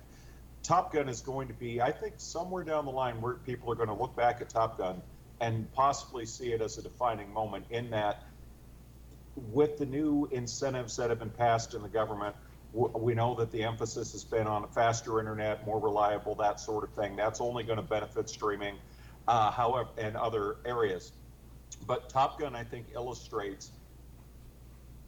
Top 0.62 0.92
Gun 0.92 1.08
is 1.08 1.20
going 1.20 1.48
to 1.48 1.54
be, 1.54 1.80
I 1.80 1.90
think, 1.90 2.14
somewhere 2.18 2.64
down 2.64 2.84
the 2.84 2.90
line 2.90 3.20
where 3.20 3.34
people 3.34 3.72
are 3.72 3.74
going 3.74 3.88
to 3.88 3.94
look 3.94 4.14
back 4.16 4.40
at 4.40 4.50
Top 4.50 4.78
Gun 4.78 5.02
and 5.40 5.70
possibly 5.72 6.26
see 6.26 6.52
it 6.52 6.60
as 6.60 6.76
a 6.78 6.82
defining 6.82 7.32
moment 7.32 7.64
in 7.70 7.90
that 7.90 8.24
with 9.52 9.78
the 9.78 9.86
new 9.86 10.28
incentives 10.32 10.96
that 10.96 11.08
have 11.08 11.18
been 11.18 11.30
passed 11.30 11.74
in 11.74 11.82
the 11.82 11.88
government, 11.88 12.36
we 12.72 13.14
know 13.14 13.34
that 13.36 13.50
the 13.50 13.64
emphasis 13.64 14.12
has 14.12 14.22
been 14.22 14.46
on 14.46 14.64
a 14.64 14.68
faster 14.68 15.18
internet, 15.18 15.64
more 15.66 15.80
reliable, 15.80 16.34
that 16.36 16.60
sort 16.60 16.84
of 16.84 16.90
thing. 16.92 17.16
That's 17.16 17.40
only 17.40 17.64
going 17.64 17.78
to 17.78 17.82
benefit 17.82 18.28
streaming, 18.28 18.76
uh, 19.26 19.50
however, 19.50 19.88
and 19.98 20.16
other 20.16 20.56
areas. 20.64 21.12
But 21.86 22.10
Top 22.10 22.38
Gun, 22.38 22.54
I 22.54 22.64
think, 22.64 22.88
illustrates 22.94 23.72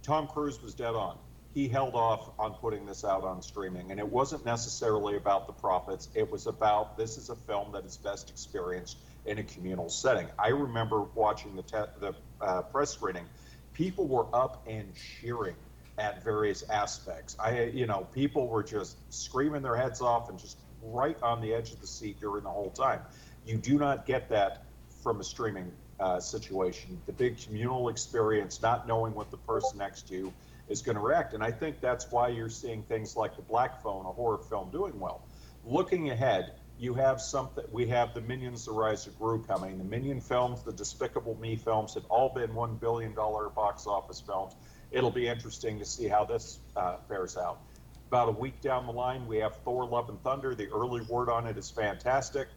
Tom 0.02 0.26
Cruise 0.26 0.60
was 0.60 0.74
dead 0.74 0.94
on 0.94 1.18
he 1.54 1.68
held 1.68 1.94
off 1.94 2.30
on 2.38 2.54
putting 2.54 2.86
this 2.86 3.04
out 3.04 3.24
on 3.24 3.42
streaming. 3.42 3.90
And 3.90 4.00
it 4.00 4.08
wasn't 4.08 4.44
necessarily 4.44 5.16
about 5.16 5.46
the 5.46 5.52
profits, 5.52 6.08
it 6.14 6.30
was 6.30 6.46
about 6.46 6.96
this 6.96 7.18
is 7.18 7.28
a 7.28 7.36
film 7.36 7.72
that 7.72 7.84
is 7.84 7.96
best 7.96 8.30
experienced 8.30 8.98
in 9.26 9.38
a 9.38 9.44
communal 9.44 9.88
setting. 9.88 10.26
I 10.38 10.48
remember 10.48 11.02
watching 11.14 11.54
the, 11.54 11.62
te- 11.62 11.92
the 12.00 12.14
uh, 12.40 12.62
press 12.62 12.90
screening, 12.90 13.26
people 13.74 14.06
were 14.06 14.26
up 14.34 14.64
and 14.66 14.92
cheering 14.94 15.56
at 15.98 16.24
various 16.24 16.62
aspects. 16.70 17.36
I, 17.38 17.64
you 17.64 17.86
know, 17.86 18.08
people 18.14 18.48
were 18.48 18.62
just 18.62 18.96
screaming 19.12 19.62
their 19.62 19.76
heads 19.76 20.00
off 20.00 20.30
and 20.30 20.38
just 20.38 20.58
right 20.82 21.16
on 21.22 21.40
the 21.40 21.54
edge 21.54 21.70
of 21.72 21.80
the 21.80 21.86
seat 21.86 22.18
during 22.18 22.44
the 22.44 22.50
whole 22.50 22.70
time. 22.70 23.00
You 23.46 23.58
do 23.58 23.78
not 23.78 24.06
get 24.06 24.30
that 24.30 24.64
from 25.02 25.20
a 25.20 25.24
streaming 25.24 25.70
uh, 26.00 26.18
situation. 26.18 27.00
The 27.06 27.12
big 27.12 27.38
communal 27.38 27.88
experience, 27.88 28.62
not 28.62 28.88
knowing 28.88 29.14
what 29.14 29.30
the 29.30 29.36
person 29.36 29.78
next 29.78 30.08
to 30.08 30.14
you 30.16 30.32
is 30.68 30.82
going 30.82 30.96
to 30.96 31.02
react. 31.02 31.34
And 31.34 31.42
I 31.42 31.50
think 31.50 31.80
that's 31.80 32.10
why 32.10 32.28
you're 32.28 32.48
seeing 32.48 32.82
things 32.82 33.16
like 33.16 33.36
The 33.36 33.42
Black 33.42 33.82
Phone, 33.82 34.06
a 34.06 34.12
horror 34.12 34.38
film, 34.38 34.70
doing 34.70 34.98
well. 34.98 35.26
Looking 35.64 36.10
ahead, 36.10 36.54
you 36.78 36.94
have 36.94 37.20
something. 37.20 37.64
We 37.70 37.86
have 37.88 38.14
the 38.14 38.20
Minions: 38.20 38.64
The 38.64 38.72
Rise 38.72 39.06
of 39.06 39.16
Gru 39.18 39.44
coming. 39.44 39.78
The 39.78 39.84
Minion 39.84 40.20
films, 40.20 40.62
the 40.62 40.72
Despicable 40.72 41.38
Me 41.40 41.56
films, 41.56 41.94
have 41.94 42.04
all 42.06 42.30
been 42.34 42.54
one 42.54 42.76
billion 42.76 43.14
dollar 43.14 43.48
box 43.50 43.86
office 43.86 44.20
films. 44.20 44.54
It'll 44.90 45.10
be 45.10 45.28
interesting 45.28 45.78
to 45.78 45.84
see 45.84 46.08
how 46.08 46.24
this 46.24 46.58
uh, 46.76 46.96
fares 47.08 47.36
out. 47.36 47.60
About 48.08 48.28
a 48.28 48.32
week 48.32 48.60
down 48.60 48.86
the 48.86 48.92
line, 48.92 49.26
we 49.26 49.38
have 49.38 49.56
Thor: 49.58 49.86
Love 49.86 50.08
and 50.08 50.20
Thunder. 50.22 50.54
The 50.54 50.68
early 50.70 51.02
word 51.02 51.28
on 51.28 51.46
it 51.46 51.56
is 51.56 51.70
fantastic. 51.70 52.48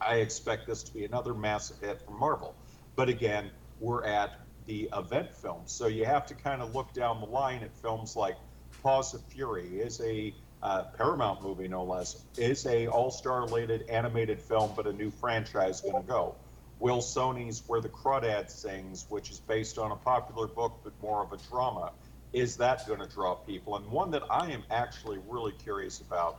I 0.00 0.16
expect 0.16 0.66
this 0.66 0.82
to 0.84 0.92
be 0.92 1.04
another 1.04 1.32
massive 1.32 1.78
hit 1.78 2.02
from 2.02 2.18
Marvel. 2.18 2.56
But 2.96 3.08
again, 3.08 3.50
we're 3.78 4.04
at 4.04 4.41
the 4.66 4.88
event 4.96 5.34
films. 5.34 5.72
So 5.72 5.86
you 5.86 6.04
have 6.04 6.26
to 6.26 6.34
kind 6.34 6.62
of 6.62 6.74
look 6.74 6.92
down 6.92 7.20
the 7.20 7.26
line 7.26 7.62
at 7.62 7.74
films 7.76 8.16
like 8.16 8.36
Paws 8.82 9.14
of 9.14 9.22
Fury 9.24 9.80
is 9.80 10.00
a 10.00 10.34
uh, 10.62 10.84
Paramount 10.96 11.42
movie, 11.42 11.68
no 11.68 11.84
less, 11.84 12.24
is 12.36 12.66
a 12.66 12.86
all-star 12.86 13.48
rated 13.48 13.82
animated 13.88 14.40
film, 14.40 14.72
but 14.76 14.86
a 14.86 14.92
new 14.92 15.10
franchise 15.10 15.80
going 15.80 16.00
to 16.00 16.08
go. 16.08 16.36
Will 16.78 16.98
Sony's 16.98 17.62
Where 17.66 17.80
the 17.80 17.88
Crawdad 17.88 18.50
Sings, 18.50 19.06
which 19.08 19.30
is 19.30 19.38
based 19.38 19.78
on 19.78 19.92
a 19.92 19.96
popular 19.96 20.46
book 20.46 20.80
but 20.82 20.92
more 21.00 21.22
of 21.22 21.32
a 21.32 21.36
drama, 21.48 21.92
is 22.32 22.56
that 22.56 22.86
going 22.86 23.00
to 23.00 23.06
draw 23.06 23.34
people? 23.34 23.76
And 23.76 23.86
one 23.86 24.10
that 24.12 24.22
I 24.30 24.50
am 24.50 24.64
actually 24.70 25.18
really 25.28 25.52
curious 25.52 26.00
about 26.00 26.38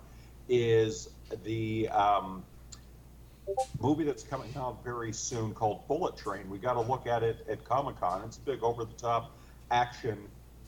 is 0.50 1.10
the 1.44 1.88
um, 1.90 2.44
movie 3.80 4.04
that's 4.04 4.24
coming 4.24 4.54
out 4.58 4.84
very 4.84 5.14
soon 5.14 5.54
called 5.54 5.88
Bullet 5.88 6.18
Train. 6.18 6.50
We 6.50 6.58
got 6.58 6.74
to 6.74 6.82
look 6.82 7.08
at 7.08 7.24
it 7.24 7.46
at 7.50 7.64
Comic 7.66 8.00
Con. 8.00 8.22
It's 8.26 8.38
a 8.38 8.42
big 8.42 8.64
over 8.64 8.86
the 8.86 8.94
top 8.94 9.32
action 9.72 10.18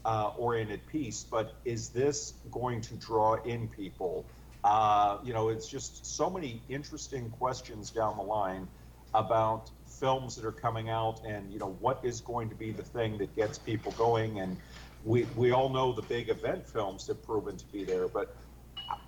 uh, 0.04 0.32
oriented 0.38 0.86
piece, 0.88 1.24
but 1.24 1.56
is 1.66 1.90
this 1.90 2.34
going 2.52 2.82
to 2.82 2.96
draw 2.96 3.36
in 3.44 3.68
people? 3.70 4.26
Uh, 4.64 5.18
you 5.24 5.34
know, 5.34 5.50
it's 5.50 5.68
just 5.68 6.06
so 6.06 6.30
many 6.30 6.62
interesting 6.70 7.30
questions 7.32 7.92
down 7.92 8.18
the 8.18 8.24
line 8.24 8.68
about 9.14 9.70
films 9.88 10.36
that 10.36 10.46
are 10.46 10.52
coming 10.52 10.90
out 10.90 11.22
and, 11.26 11.52
you 11.52 11.60
know, 11.60 11.78
what 11.80 12.00
is 12.04 12.20
going 12.22 12.50
to 12.50 12.56
be 12.56 12.72
the 12.72 12.84
thing 12.84 13.18
that 13.18 13.36
gets 13.36 13.58
people 13.58 13.92
going. 13.94 14.40
And 14.40 14.58
we, 15.06 15.26
we 15.36 15.52
all 15.52 15.70
know 15.70 15.94
the 15.94 16.02
big 16.02 16.30
event 16.30 16.68
films 16.68 17.08
have 17.08 17.24
proven 17.24 17.56
to 17.58 17.66
be 17.68 17.84
there, 17.84 18.08
but 18.08 18.36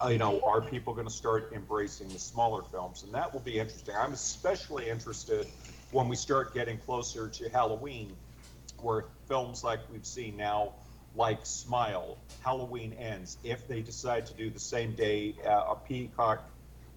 you 0.10 0.18
know, 0.18 0.42
are 0.46 0.62
people 0.62 0.94
going 0.94 1.08
to 1.08 1.14
start 1.14 1.52
embracing 1.54 2.14
the 2.14 2.20
smaller 2.20 2.64
films? 2.72 3.04
And 3.04 3.14
that 3.14 3.34
will 3.34 3.42
be 3.42 3.60
interesting. 3.60 3.96
I'm 3.98 4.14
especially 4.14 4.90
interested 4.90 5.48
when 5.92 6.08
we 6.08 6.16
start 6.16 6.54
getting 6.54 6.78
closer 6.78 7.30
to 7.30 7.50
Halloween, 7.50 8.16
where 8.80 9.06
films 9.28 9.64
like 9.64 9.80
we've 9.92 10.06
seen 10.06 10.38
now, 10.38 10.74
like 11.16 11.46
Smile, 11.46 12.18
Halloween 12.40 12.94
Ends, 12.94 13.38
if 13.44 13.68
they 13.68 13.82
decide 13.82 14.26
to 14.28 14.34
do 14.34 14.50
the 14.50 14.60
same 14.60 14.94
day 14.96 15.36
uh, 15.46 15.74
a 15.74 15.76
Peacock, 15.88 16.50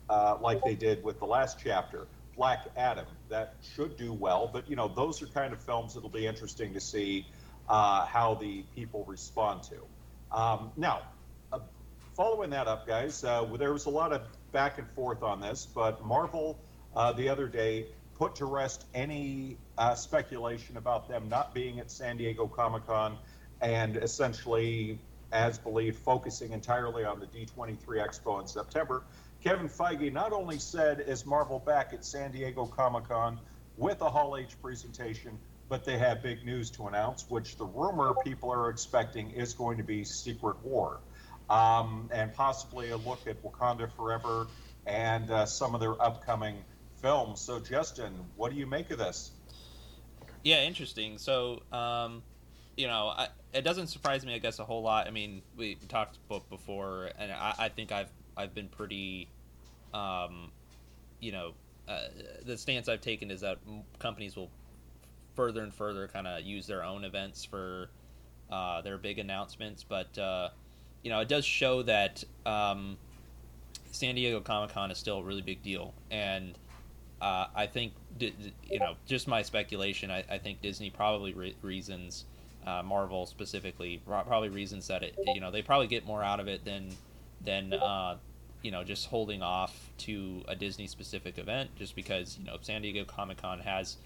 uh, 0.09 0.37
like 0.41 0.63
they 0.65 0.75
did 0.75 1.03
with 1.05 1.19
the 1.21 1.27
last 1.27 1.59
chapter, 1.63 2.07
Black 2.37 2.67
Adam, 2.77 3.07
that 3.29 3.57
should 3.75 3.97
do 3.97 4.13
well. 4.13 4.51
But 4.53 4.69
you 4.69 4.77
know, 4.77 4.89
those 4.89 5.23
are 5.23 5.27
kind 5.27 5.53
of 5.53 5.63
films 5.63 5.95
that'll 5.95 6.09
be 6.09 6.27
interesting 6.27 6.75
to 6.75 6.81
see 6.81 7.27
uh, 7.69 8.05
how 8.05 8.35
the 8.35 8.65
people 8.75 9.05
respond 9.07 9.63
to. 9.65 10.37
Um, 10.37 10.73
now, 10.77 10.99
uh, 10.99 11.03
following 12.21 12.51
that 12.51 12.69
up, 12.69 12.87
guys, 12.87 13.25
uh, 13.25 13.47
there 13.59 13.73
was 13.73 13.87
a 13.87 13.91
lot 13.91 14.13
of 14.13 14.21
back 14.53 14.77
and 14.77 14.87
forth 14.91 15.23
on 15.23 15.41
this, 15.41 15.67
but 15.75 16.05
Marvel 16.05 16.59
uh, 16.95 17.11
the 17.15 17.27
other 17.27 17.49
day 17.49 17.87
put 18.15 18.35
to 18.35 18.45
rest 18.45 18.85
any 18.93 19.57
uh, 19.79 19.95
speculation 19.95 20.77
about 20.77 21.09
them 21.09 21.31
not 21.31 21.55
being 21.55 21.81
at 21.81 21.91
San 21.91 22.19
Diego 22.19 22.47
Comic 22.47 22.87
Con 22.87 23.17
and 23.63 23.97
essentially, 23.97 24.99
as 25.33 25.57
believed, 25.57 25.97
focusing 25.97 26.53
entirely 26.53 27.07
on 27.07 27.21
the 27.21 27.27
D23 27.27 27.79
Expo 27.87 28.39
in 28.39 28.47
September. 28.47 29.03
Kevin 29.43 29.71
Feige 29.71 30.13
not 30.13 30.35
only 30.35 30.59
said, 30.59 31.01
is 31.01 31.25
Marvel 31.25 31.59
back 31.59 31.95
at 31.95 32.05
San 32.05 32.33
Diego 32.33 32.67
Comic 32.67 33.09
Con 33.09 33.41
with 33.79 34.03
a 34.03 34.11
Hall 34.11 34.37
H 34.37 34.61
presentation, 34.61 35.39
but 35.71 35.87
they 35.87 35.97
have 35.97 36.23
big 36.23 36.45
news 36.45 36.69
to 36.73 36.87
announce, 36.87 37.25
which 37.31 37.57
the 37.57 37.65
rumor 37.65 38.13
people 38.23 38.53
are 38.53 38.69
expecting 38.69 39.31
is 39.31 39.55
going 39.55 39.79
to 39.79 39.85
be 39.85 40.05
Secret 40.05 40.63
War. 40.63 41.01
Um, 41.51 42.09
and 42.13 42.33
possibly 42.33 42.91
a 42.91 42.97
look 42.97 43.27
at 43.27 43.43
Wakanda 43.43 43.91
Forever 43.97 44.47
and 44.87 45.31
uh, 45.31 45.45
some 45.45 45.75
of 45.75 45.81
their 45.81 46.01
upcoming 46.01 46.55
films. 47.03 47.41
So, 47.41 47.59
Justin, 47.59 48.13
what 48.37 48.53
do 48.53 48.57
you 48.57 48.67
make 48.67 48.91
of 48.93 48.99
this? 48.99 49.33
Yeah, 50.45 50.63
interesting. 50.63 51.19
So, 51.19 51.63
um, 51.73 52.23
you 52.77 52.87
know, 52.87 53.09
I, 53.09 53.29
it 53.53 53.63
doesn't 53.63 53.89
surprise 53.89 54.25
me, 54.25 54.35
I 54.35 54.39
guess, 54.39 54.61
a 54.61 54.65
whole 54.65 54.83
lot. 54.83 55.07
I 55.07 55.11
mean, 55.11 55.43
we 55.57 55.75
talked 55.89 56.19
before, 56.49 57.11
and 57.19 57.33
I, 57.33 57.55
I 57.59 57.69
think 57.69 57.91
I've 57.91 58.11
I've 58.37 58.55
been 58.55 58.69
pretty, 58.69 59.29
um, 59.93 60.53
you 61.19 61.33
know, 61.33 61.53
uh, 61.89 62.03
the 62.47 62.57
stance 62.57 62.89
I've 62.89 63.01
taken 63.01 63.31
is 63.31 63.41
that 63.41 63.59
companies 63.99 64.37
will 64.37 64.51
further 65.35 65.63
and 65.63 65.75
further 65.75 66.07
kind 66.09 66.27
of 66.27 66.43
use 66.43 66.67
their 66.67 66.85
own 66.85 67.05
events 67.05 67.45
for 67.45 67.91
uh, 68.51 68.81
their 68.83 68.99
big 68.99 69.19
announcements. 69.19 69.85
But 69.85 70.17
uh, 70.17 70.51
you 71.03 71.11
know, 71.11 71.21
it 71.21 71.29
does 71.29 71.45
show 71.45 71.83
that 71.83 72.23
um, 72.47 72.97
San 73.91 74.15
Diego 74.15 74.41
Comic 74.41 74.73
Con 74.73 74.91
is 74.91 74.99
still 74.99 75.19
a 75.19 75.23
really 75.23 75.43
big 75.43 75.63
deal, 75.63 75.95
and 76.11 76.55
uh, 77.21 77.47
I 77.55 77.67
think 77.67 77.93
you 78.19 78.79
know, 78.79 78.95
just 79.07 79.29
my 79.29 79.43
speculation. 79.43 80.11
I, 80.11 80.25
I 80.31 80.39
think 80.39 80.61
Disney 80.61 80.91
probably 80.91 81.33
re- 81.35 81.57
reasons. 81.63 82.25
Uh, 82.67 82.83
Marvel 82.83 83.25
specifically, 83.25 84.03
probably 84.05 84.51
reasons 84.51 84.87
that 84.89 85.03
it, 85.03 85.15
you 85.35 85.41
know, 85.41 85.51
they 85.51 85.63
probably 85.63 85.87
get 85.87 86.05
more 86.05 86.23
out 86.23 86.41
of 86.41 86.47
it 86.47 86.63
than 86.63 86.91
than 87.43 87.73
uh, 87.73 88.17
you 88.61 88.71
know 88.71 88.85
just 88.85 89.07
holding 89.07 89.43
off 89.43 89.89
to 89.97 90.43
a 90.47 90.55
Disney 90.55 90.87
specific 90.87 91.39
event, 91.39 91.71
just 91.77 91.97
because 91.97 92.37
you 92.39 92.45
know 92.45 92.59
San 92.61 92.83
Diego 92.83 93.05
Comic 93.05 93.41
Con 93.41 93.61
has 93.61 93.97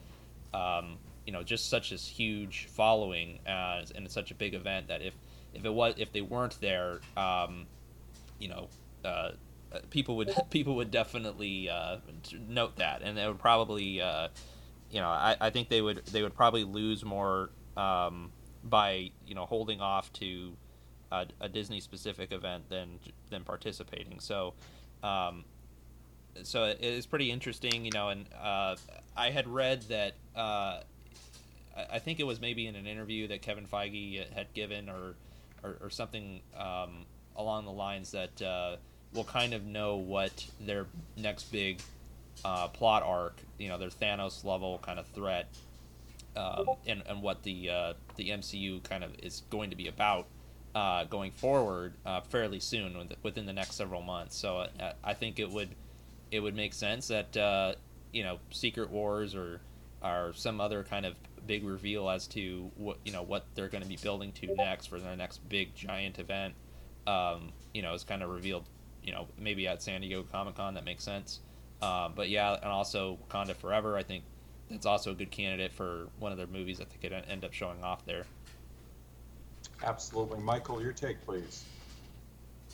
um, 0.55 0.99
you 1.27 1.33
know 1.33 1.43
just 1.43 1.69
such 1.69 1.91
a 1.91 1.97
huge 1.97 2.69
following 2.71 3.39
and 3.47 3.91
it's 3.97 4.15
such 4.15 4.31
a 4.31 4.35
big 4.35 4.55
event 4.55 4.89
that 4.89 5.03
if 5.03 5.15
if 5.55 5.65
it 5.65 5.73
was 5.73 5.95
if 5.97 6.13
they 6.13 6.21
weren't 6.21 6.61
there, 6.61 7.01
um, 7.17 7.67
you 8.39 8.49
know. 8.49 8.69
Uh, 9.05 9.33
people 9.91 10.17
would 10.17 10.35
people 10.51 10.77
would 10.77 10.91
definitely 10.91 11.69
uh, 11.69 11.97
note 12.49 12.77
that, 12.77 13.03
and 13.03 13.17
they 13.17 13.27
would 13.27 13.39
probably, 13.39 14.01
uh, 14.01 14.29
you 14.91 15.01
know, 15.01 15.09
I, 15.09 15.37
I 15.41 15.51
think 15.51 15.69
they 15.69 15.83
would 15.83 16.05
they 16.07 16.23
would 16.23 16.35
probably 16.35 16.65
lose 16.65 17.05
more 17.05 17.51
um, 17.77 18.31
by 18.63 19.11
you 19.27 19.35
know 19.35 19.45
holding 19.47 19.81
off 19.81 20.13
to 20.15 20.57
a, 21.13 21.27
a 21.41 21.49
Disney 21.49 21.81
specific 21.81 22.33
event 22.33 22.69
than 22.69 22.99
than 23.31 23.45
participating. 23.45 24.21
So, 24.21 24.55
um, 25.03 25.45
so 26.43 26.65
it 26.65 26.81
is 26.81 27.07
pretty 27.07 27.31
interesting, 27.31 27.85
you 27.85 27.91
know. 27.93 28.09
And 28.09 28.27
uh, 28.41 28.77
I 29.17 29.31
had 29.31 29.47
read 29.49 29.83
that 29.83 30.15
uh, 30.35 30.81
I 31.91 31.99
think 31.99 32.21
it 32.21 32.25
was 32.25 32.41
maybe 32.41 32.67
in 32.67 32.77
an 32.77 32.87
interview 32.87 33.29
that 33.29 33.43
Kevin 33.43 33.67
Feige 33.67 34.33
had 34.33 34.53
given, 34.55 34.89
or 34.89 35.15
or, 35.65 35.79
or 35.81 35.91
something 35.91 36.41
um, 36.57 37.07
along 37.37 37.65
the 37.65 37.73
lines 37.73 38.13
that 38.13 38.41
uh, 38.43 38.77
we'll 39.13 39.25
kind 39.25 39.55
of 39.55 39.65
know 39.65 39.97
what 39.97 40.47
their 40.61 40.87
next 41.17 41.45
big 41.51 41.81
uh, 42.45 42.69
plot 42.69 43.03
arc, 43.03 43.41
you 43.59 43.69
know, 43.69 43.79
their 43.79 43.89
Thanos 43.89 44.45
level 44.45 44.79
kind 44.85 44.99
of 44.99 45.07
threat, 45.09 45.49
um, 46.37 46.67
and 46.87 47.03
and 47.09 47.23
what 47.23 47.43
the 47.43 47.71
uh, 47.71 47.93
the 48.17 48.31
MCU 48.31 48.83
kind 48.83 49.03
of 49.03 49.13
is 49.23 49.43
going 49.51 49.71
to 49.71 49.77
be 49.77 49.89
about 49.89 50.27
uh, 50.75 51.05
going 51.05 51.31
forward 51.31 51.95
uh, 52.05 52.21
fairly 52.21 52.61
soon 52.61 53.09
within 53.23 53.47
the 53.47 53.53
next 53.53 53.77
several 53.77 54.03
months. 54.03 54.37
So 54.37 54.59
uh, 54.59 54.93
I 55.03 55.15
think 55.15 55.39
it 55.39 55.51
would 55.51 55.71
it 56.31 56.41
would 56.41 56.55
make 56.55 56.75
sense 56.75 57.09
that 57.09 57.77
you 58.13 58.23
know 58.23 58.39
Secret 58.51 58.91
Wars 58.91 59.35
or 59.35 59.61
or 60.03 60.33
some 60.35 60.61
other 60.61 60.85
kind 60.85 61.07
of 61.07 61.15
big 61.47 61.65
reveal 61.65 62.09
as 62.09 62.27
to 62.29 62.71
what 62.77 62.99
you 63.05 63.13
know 63.13 63.23
what 63.23 63.47
they're 63.55 63.69
going 63.69 63.83
to 63.83 63.89
be 63.89 63.97
building 63.97 64.33
to 64.33 64.55
next 64.55 64.87
for 64.87 64.99
their 64.99 65.17
next 65.17 65.49
big 65.49 65.75
giant 65.75 66.19
event. 66.19 66.55
Um, 67.07 67.53
you 67.73 67.83
know, 67.83 67.95
is 67.95 68.05
kind 68.05 68.23
of 68.23 68.31
revealed. 68.31 68.65
You 69.03 69.13
know, 69.13 69.29
maybe 69.39 69.69
at 69.69 69.83
San 69.83 70.01
Diego 70.01 70.25
Comic 70.33 70.55
Con 70.57 70.75
that 70.75 70.85
makes 70.85 71.05
sense. 71.05 71.41
Um, 71.83 72.15
but 72.17 72.31
yeah, 72.31 72.55
and 72.55 72.71
also 72.71 73.19
Wakanda 73.29 73.55
Forever. 73.55 73.97
I 73.97 74.03
think 74.03 74.25
that's 74.71 74.87
also 74.87 75.11
a 75.11 75.15
good 75.15 75.31
candidate 75.31 75.73
for 75.73 76.09
one 76.19 76.33
of 76.33 76.39
their 76.39 76.47
movies 76.47 76.79
that 76.79 76.89
they 76.91 76.97
could 76.97 77.13
end 77.13 77.45
up 77.45 77.53
showing 77.53 77.83
off 77.85 78.07
there. 78.07 78.25
Absolutely. 79.83 80.41
Michael, 80.41 80.81
your 80.81 80.93
take, 80.93 81.21
please. 81.25 81.65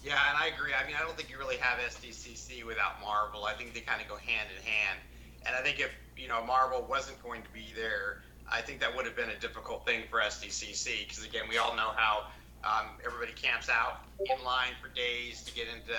Yeah, 0.04 0.18
and 0.30 0.38
I 0.38 0.46
agree. 0.46 0.72
I 0.72 0.87
mean, 0.87 0.96
I 0.98 1.02
don't 1.02 1.16
think 1.16 1.30
you 1.30 1.38
really 1.38 1.56
have 1.56 1.78
SDCC 1.78 2.64
without 2.64 3.00
Marvel. 3.00 3.44
I 3.44 3.54
think 3.54 3.74
they 3.74 3.80
kind 3.80 4.00
of 4.00 4.09
go 4.09 4.16
hand 4.16 4.48
in 4.56 4.62
hand. 4.62 4.98
And 5.46 5.54
I 5.54 5.62
think 5.62 5.80
if, 5.80 5.90
you 6.16 6.28
know, 6.28 6.44
Marvel 6.44 6.87
wasn't 6.88 7.22
going 7.22 7.42
to 7.42 7.50
be 7.50 7.66
there, 7.74 8.22
I 8.50 8.60
think 8.60 8.80
that 8.80 8.94
would 8.94 9.06
have 9.06 9.16
been 9.16 9.30
a 9.30 9.38
difficult 9.38 9.86
thing 9.86 10.02
for 10.10 10.20
SDCC 10.20 11.06
because, 11.06 11.24
again, 11.24 11.44
we 11.48 11.58
all 11.58 11.76
know 11.76 11.92
how 11.94 12.26
um, 12.64 12.90
everybody 13.04 13.32
camps 13.32 13.68
out 13.68 14.04
in 14.18 14.44
line 14.44 14.72
for 14.82 14.88
days 14.94 15.42
to 15.44 15.54
get 15.54 15.66
into 15.68 15.94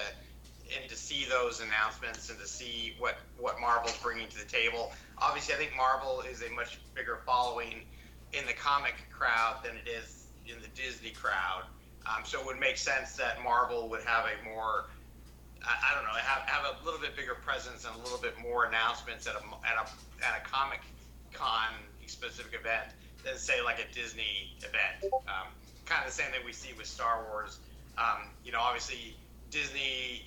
and 0.80 0.90
to 0.90 0.96
see 0.96 1.26
those 1.26 1.60
announcements 1.60 2.30
and 2.30 2.40
to 2.40 2.48
see 2.48 2.96
what 2.98 3.18
what 3.38 3.60
Marvel's 3.60 3.98
bringing 3.98 4.28
to 4.30 4.38
the 4.38 4.50
table. 4.50 4.92
Obviously, 5.18 5.54
I 5.54 5.58
think 5.58 5.72
Marvel 5.76 6.22
is 6.22 6.44
a 6.44 6.50
much 6.52 6.80
bigger 6.96 7.20
following 7.26 7.82
in 8.34 8.46
the 8.46 8.54
comic 8.54 8.96
crowd 9.12 9.58
than 9.64 9.76
it 9.76 9.90
is 9.90 10.28
in 10.48 10.62
the 10.62 10.70
Disney 10.70 11.12
crowd. 11.12 11.64
Um, 12.06 12.24
so 12.24 12.40
it 12.40 12.46
would 12.46 12.60
make 12.60 12.78
sense 12.78 13.14
that 13.18 13.44
Marvel 13.44 13.90
would 13.90 14.02
have 14.04 14.26
a 14.26 14.44
more, 14.44 14.86
I, 15.64 15.92
I, 15.92 15.96
don't 15.96 16.04
know, 16.04 16.18
have, 16.18 16.48
have 16.48 16.66
a 16.82 16.86
little 16.86 17.00
bit 17.00 17.16
bigger 17.16 17.36
presence 17.36 17.86
and 17.86 17.94
a 17.96 18.00
little 18.00 18.18
bit 18.18 18.34
more 18.42 18.66
announcements 18.66 19.28
at 19.28 19.36
a 19.36 19.44
at 19.68 19.78
a 19.78 20.26
at 20.26 20.42
a 20.42 20.50
Comic 20.50 20.82
Con 21.34 21.74
specific 22.12 22.60
event 22.60 22.91
than 23.24 23.38
say 23.38 23.62
like 23.62 23.80
a 23.80 23.93
Disney 23.93 24.56
event. 24.60 25.13
Um, 25.28 25.47
kind 25.86 26.06
of 26.06 26.08
the 26.08 26.15
same 26.15 26.32
thing 26.32 26.41
we 26.45 26.54
see 26.54 26.74
with 26.78 26.88
Star 26.88 27.26
Wars. 27.30 27.60
Um, 27.97 28.30
you 28.43 28.52
know, 28.52 28.60
obviously 28.60 29.15
Disney, 29.50 30.26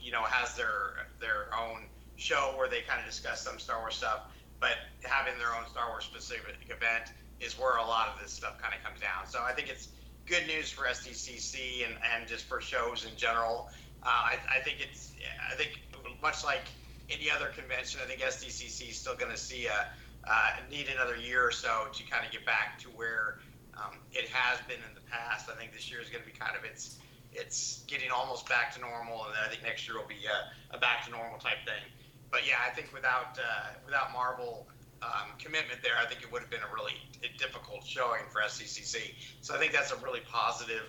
you 0.00 0.12
know, 0.12 0.22
has 0.22 0.54
their 0.54 1.06
their 1.20 1.48
own 1.58 1.82
show 2.16 2.54
where 2.56 2.68
they 2.68 2.80
kind 2.82 3.00
of 3.00 3.06
discuss 3.06 3.40
some 3.40 3.58
Star 3.58 3.80
Wars 3.80 3.96
stuff, 3.96 4.28
but 4.60 4.76
having 5.02 5.38
their 5.38 5.54
own 5.54 5.68
Star 5.70 5.88
Wars 5.88 6.04
specific 6.04 6.56
event 6.64 7.12
is 7.40 7.58
where 7.58 7.76
a 7.76 7.84
lot 7.84 8.08
of 8.08 8.22
this 8.22 8.32
stuff 8.32 8.60
kind 8.60 8.74
of 8.74 8.82
comes 8.82 9.00
down. 9.00 9.26
So 9.26 9.40
I 9.42 9.52
think 9.52 9.68
it's 9.68 9.88
good 10.26 10.46
news 10.46 10.70
for 10.70 10.84
SDCC 10.84 11.86
and, 11.86 11.94
and 12.14 12.26
just 12.26 12.44
for 12.44 12.60
shows 12.60 13.06
in 13.10 13.16
general. 13.16 13.68
Uh, 14.02 14.08
I, 14.08 14.38
I, 14.56 14.60
think 14.60 14.78
it's 14.80 15.12
I 15.50 15.54
think 15.54 15.80
much 16.22 16.44
like 16.44 16.62
any 17.10 17.30
other 17.30 17.46
convention, 17.56 18.00
I 18.02 18.08
think 18.08 18.20
SDCC 18.20 18.90
is 18.90 18.96
still 18.96 19.14
going 19.14 19.30
to 19.30 19.38
see 19.38 19.66
a 19.66 19.88
uh, 20.26 20.50
need 20.70 20.88
another 20.88 21.16
year 21.16 21.46
or 21.46 21.52
so 21.52 21.86
to 21.92 22.02
kind 22.04 22.24
of 22.26 22.32
get 22.32 22.44
back 22.44 22.78
to 22.80 22.88
where 22.90 23.38
um, 23.76 23.98
it 24.12 24.28
has 24.28 24.58
been 24.66 24.80
in 24.88 24.94
the 24.94 25.04
past. 25.10 25.48
I 25.50 25.54
think 25.54 25.72
this 25.72 25.90
year 25.90 26.00
is 26.00 26.08
going 26.08 26.24
to 26.24 26.30
be 26.30 26.36
kind 26.36 26.56
of 26.56 26.64
its 26.64 26.98
it's 27.32 27.84
getting 27.86 28.10
almost 28.10 28.48
back 28.48 28.72
to 28.74 28.80
normal, 28.80 29.26
and 29.26 29.34
then 29.34 29.42
I 29.44 29.48
think 29.48 29.62
next 29.62 29.86
year 29.86 29.98
will 29.98 30.08
be 30.08 30.24
a, 30.24 30.74
a 30.74 30.78
back 30.78 31.04
to 31.04 31.10
normal 31.10 31.38
type 31.38 31.60
thing. 31.66 31.84
But 32.30 32.48
yeah, 32.48 32.56
I 32.64 32.72
think 32.74 32.92
without 32.92 33.38
uh, 33.38 33.76
without 33.84 34.12
Marvel 34.12 34.66
um, 35.02 35.36
commitment 35.38 35.82
there, 35.82 35.92
I 36.00 36.06
think 36.06 36.22
it 36.22 36.32
would 36.32 36.40
have 36.40 36.50
been 36.50 36.64
a 36.64 36.72
really 36.74 36.96
difficult 37.38 37.84
showing 37.84 38.22
for 38.32 38.40
SDCC. 38.40 39.14
So 39.42 39.54
I 39.54 39.58
think 39.58 39.72
that's 39.72 39.92
a 39.92 39.96
really 39.96 40.20
positive 40.30 40.88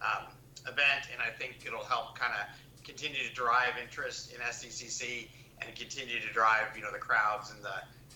um, 0.00 0.30
event, 0.62 1.10
and 1.12 1.20
I 1.20 1.34
think 1.34 1.66
it'll 1.66 1.84
help 1.84 2.18
kind 2.18 2.32
of 2.32 2.46
continue 2.84 3.20
to 3.26 3.34
drive 3.34 3.74
interest 3.82 4.32
in 4.32 4.40
SDCC 4.40 5.28
and 5.60 5.74
continue 5.74 6.20
to 6.20 6.32
drive 6.32 6.70
you 6.76 6.82
know 6.82 6.92
the 6.92 6.98
crowds 7.02 7.50
and 7.50 7.62
the 7.62 7.74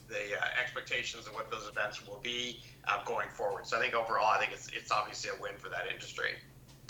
the 0.08 0.38
uh, 0.38 0.44
expectations 0.60 1.26
of 1.26 1.34
what 1.34 1.50
those 1.50 1.68
events 1.68 2.06
will 2.06 2.20
be 2.22 2.60
uh, 2.86 3.02
going 3.04 3.28
forward. 3.30 3.66
So 3.66 3.78
I 3.78 3.80
think 3.80 3.94
overall, 3.94 4.26
I 4.26 4.38
think 4.38 4.52
it's 4.52 4.68
it's 4.68 4.90
obviously 4.90 5.30
a 5.30 5.42
win 5.42 5.52
for 5.56 5.68
that 5.68 5.86
industry. 5.92 6.30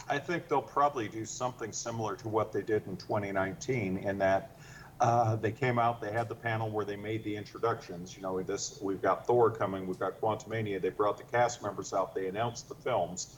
I 0.08 0.18
think 0.18 0.48
they'll 0.48 0.60
probably 0.60 1.08
do 1.08 1.24
something 1.24 1.72
similar 1.72 2.16
to 2.16 2.28
what 2.28 2.52
they 2.52 2.62
did 2.62 2.86
in 2.86 2.96
2019 2.96 3.98
in 3.98 4.18
that 4.18 4.56
uh, 5.02 5.34
they 5.34 5.50
came 5.50 5.80
out, 5.80 6.00
they 6.00 6.12
had 6.12 6.28
the 6.28 6.34
panel 6.34 6.70
where 6.70 6.84
they 6.84 6.94
made 6.94 7.24
the 7.24 7.34
introductions. 7.34 8.14
You 8.16 8.22
know, 8.22 8.40
this 8.40 8.78
we've 8.80 9.02
got 9.02 9.26
Thor 9.26 9.50
coming, 9.50 9.88
we've 9.88 9.98
got 9.98 10.20
Quantumania. 10.20 10.80
They 10.80 10.90
brought 10.90 11.18
the 11.18 11.24
cast 11.24 11.60
members 11.60 11.92
out, 11.92 12.14
they 12.14 12.28
announced 12.28 12.68
the 12.68 12.76
films. 12.76 13.36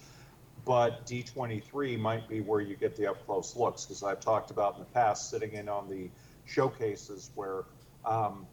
But 0.67 1.07
D23 1.07 1.99
might 1.99 2.29
be 2.29 2.43
where 2.43 2.61
you 2.61 2.77
get 2.77 2.97
the 2.97 3.07
up 3.07 3.25
close 3.25 3.57
looks 3.57 3.87
because 3.87 4.03
I've 4.03 4.21
talked 4.21 4.51
about 4.51 4.75
in 4.75 4.81
the 4.81 4.87
past 4.87 5.31
sitting 5.31 5.53
in 5.55 5.71
on 5.71 5.89
the 5.89 6.11
showcases 6.45 7.31
where 7.35 7.65
um, 8.05 8.47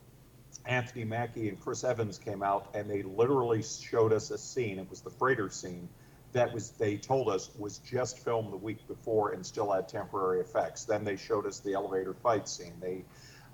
Anthony 0.66 1.06
Mackie 1.06 1.50
and 1.50 1.60
Chris 1.60 1.84
Evans 1.84 2.18
came 2.18 2.44
out 2.44 2.70
and 2.74 2.90
they 2.90 3.04
literally 3.04 3.64
showed 3.64 4.14
us 4.14 4.32
a 4.32 4.38
scene. 4.38 4.80
It 4.80 4.90
was 4.90 5.02
the 5.02 5.10
freighter 5.10 5.50
scene 5.50 5.90
that 6.34 6.54
was 6.54 6.72
they 6.72 6.98
told 6.98 7.30
us 7.30 7.50
was 7.58 7.80
just 7.80 8.20
filmed 8.20 8.54
the 8.54 8.58
week 8.58 8.88
before 8.88 9.32
and 9.32 9.46
still 9.46 9.72
had 9.72 9.88
temporary 9.88 10.40
effects. 10.40 10.86
Then 10.86 11.04
they 11.04 11.18
showed 11.18 11.46
us 11.46 11.60
the 11.60 11.74
elevator 11.74 12.14
fight 12.14 12.48
scene. 12.48 12.74
They, 12.80 13.04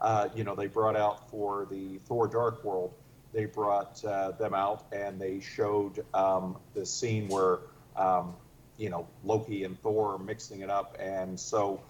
uh, 0.02 0.30
you 0.36 0.44
know, 0.44 0.56
they 0.56 0.68
brought 0.68 0.96
out 0.96 1.30
for 1.30 1.68
the 1.70 1.98
Thor: 2.06 2.28
Dark 2.28 2.64
World. 2.64 2.94
They 3.34 3.46
brought 3.46 4.04
uh, 4.06 4.32
them 4.32 4.54
out 4.54 4.86
and 4.92 5.20
they 5.20 5.40
showed 5.40 6.04
um, 6.14 6.58
the 6.74 6.86
scene 6.86 7.28
where, 7.28 7.60
um, 7.96 8.36
you 8.78 8.90
know, 8.90 9.08
Loki 9.24 9.64
and 9.64 9.80
Thor 9.82 10.14
are 10.14 10.20
mixing 10.20 10.62
it 10.62 10.70
up, 10.70 10.96
and 11.00 11.40
so 11.40 11.82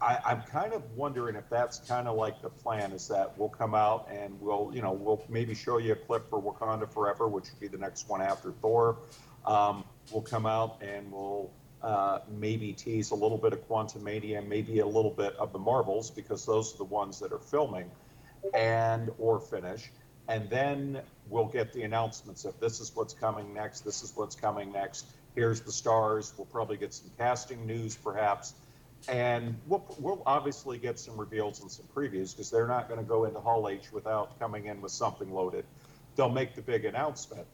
I, 0.00 0.18
I'm 0.24 0.42
kind 0.42 0.72
of 0.72 0.82
wondering 0.96 1.34
if 1.34 1.48
that's 1.50 1.78
kind 1.78 2.06
of 2.06 2.16
like 2.16 2.40
the 2.40 2.50
plan 2.50 2.92
is 2.92 3.08
that 3.08 3.36
we'll 3.36 3.48
come 3.48 3.74
out 3.74 4.08
and 4.10 4.40
we'll, 4.40 4.70
you 4.72 4.80
know, 4.80 4.92
we'll 4.92 5.24
maybe 5.28 5.54
show 5.54 5.78
you 5.78 5.92
a 5.92 5.96
clip 5.96 6.30
for 6.30 6.40
Wakanda 6.40 6.90
Forever, 6.92 7.26
which 7.26 7.50
would 7.50 7.60
be 7.60 7.68
the 7.68 7.78
next 7.78 8.08
one 8.08 8.22
after 8.22 8.52
Thor. 8.52 8.98
Um, 9.44 9.84
we'll 10.12 10.22
come 10.22 10.46
out 10.46 10.82
and 10.82 11.10
we'll 11.10 11.50
uh, 11.82 12.20
maybe 12.28 12.72
tease 12.72 13.10
a 13.10 13.14
little 13.14 13.38
bit 13.38 13.52
of 13.52 13.68
Quantumania, 13.68 14.46
maybe 14.46 14.80
a 14.80 14.86
little 14.86 15.10
bit 15.10 15.34
of 15.36 15.52
the 15.52 15.58
Marvels, 15.58 16.10
because 16.10 16.46
those 16.46 16.74
are 16.74 16.78
the 16.78 16.84
ones 16.84 17.18
that 17.20 17.32
are 17.32 17.38
filming 17.38 17.90
and 18.54 19.10
or 19.18 19.40
finish. 19.40 19.90
And 20.28 20.48
then 20.50 21.00
we'll 21.28 21.46
get 21.46 21.72
the 21.72 21.82
announcements 21.82 22.44
of 22.44 22.58
this 22.60 22.80
is 22.80 22.94
what's 22.94 23.14
coming 23.14 23.52
next, 23.52 23.80
this 23.80 24.02
is 24.02 24.12
what's 24.14 24.36
coming 24.36 24.70
next. 24.70 25.06
Here's 25.34 25.60
the 25.60 25.72
stars. 25.72 26.34
We'll 26.36 26.46
probably 26.46 26.76
get 26.76 26.92
some 26.92 27.10
casting 27.16 27.66
news, 27.66 27.96
perhaps 27.96 28.54
and 29.06 29.56
we'll, 29.66 29.84
we'll 29.98 30.22
obviously 30.26 30.78
get 30.78 30.98
some 30.98 31.16
reveals 31.16 31.60
and 31.60 31.70
some 31.70 31.86
previews 31.94 32.32
because 32.32 32.50
they're 32.50 32.66
not 32.66 32.88
going 32.88 33.00
to 33.00 33.06
go 33.06 33.24
into 33.24 33.40
Hall 33.40 33.68
H 33.68 33.92
without 33.92 34.38
coming 34.38 34.66
in 34.66 34.80
with 34.80 34.92
something 34.92 35.32
loaded. 35.32 35.64
They'll 36.16 36.28
make 36.28 36.54
the 36.54 36.62
big 36.62 36.84
announcement. 36.84 37.46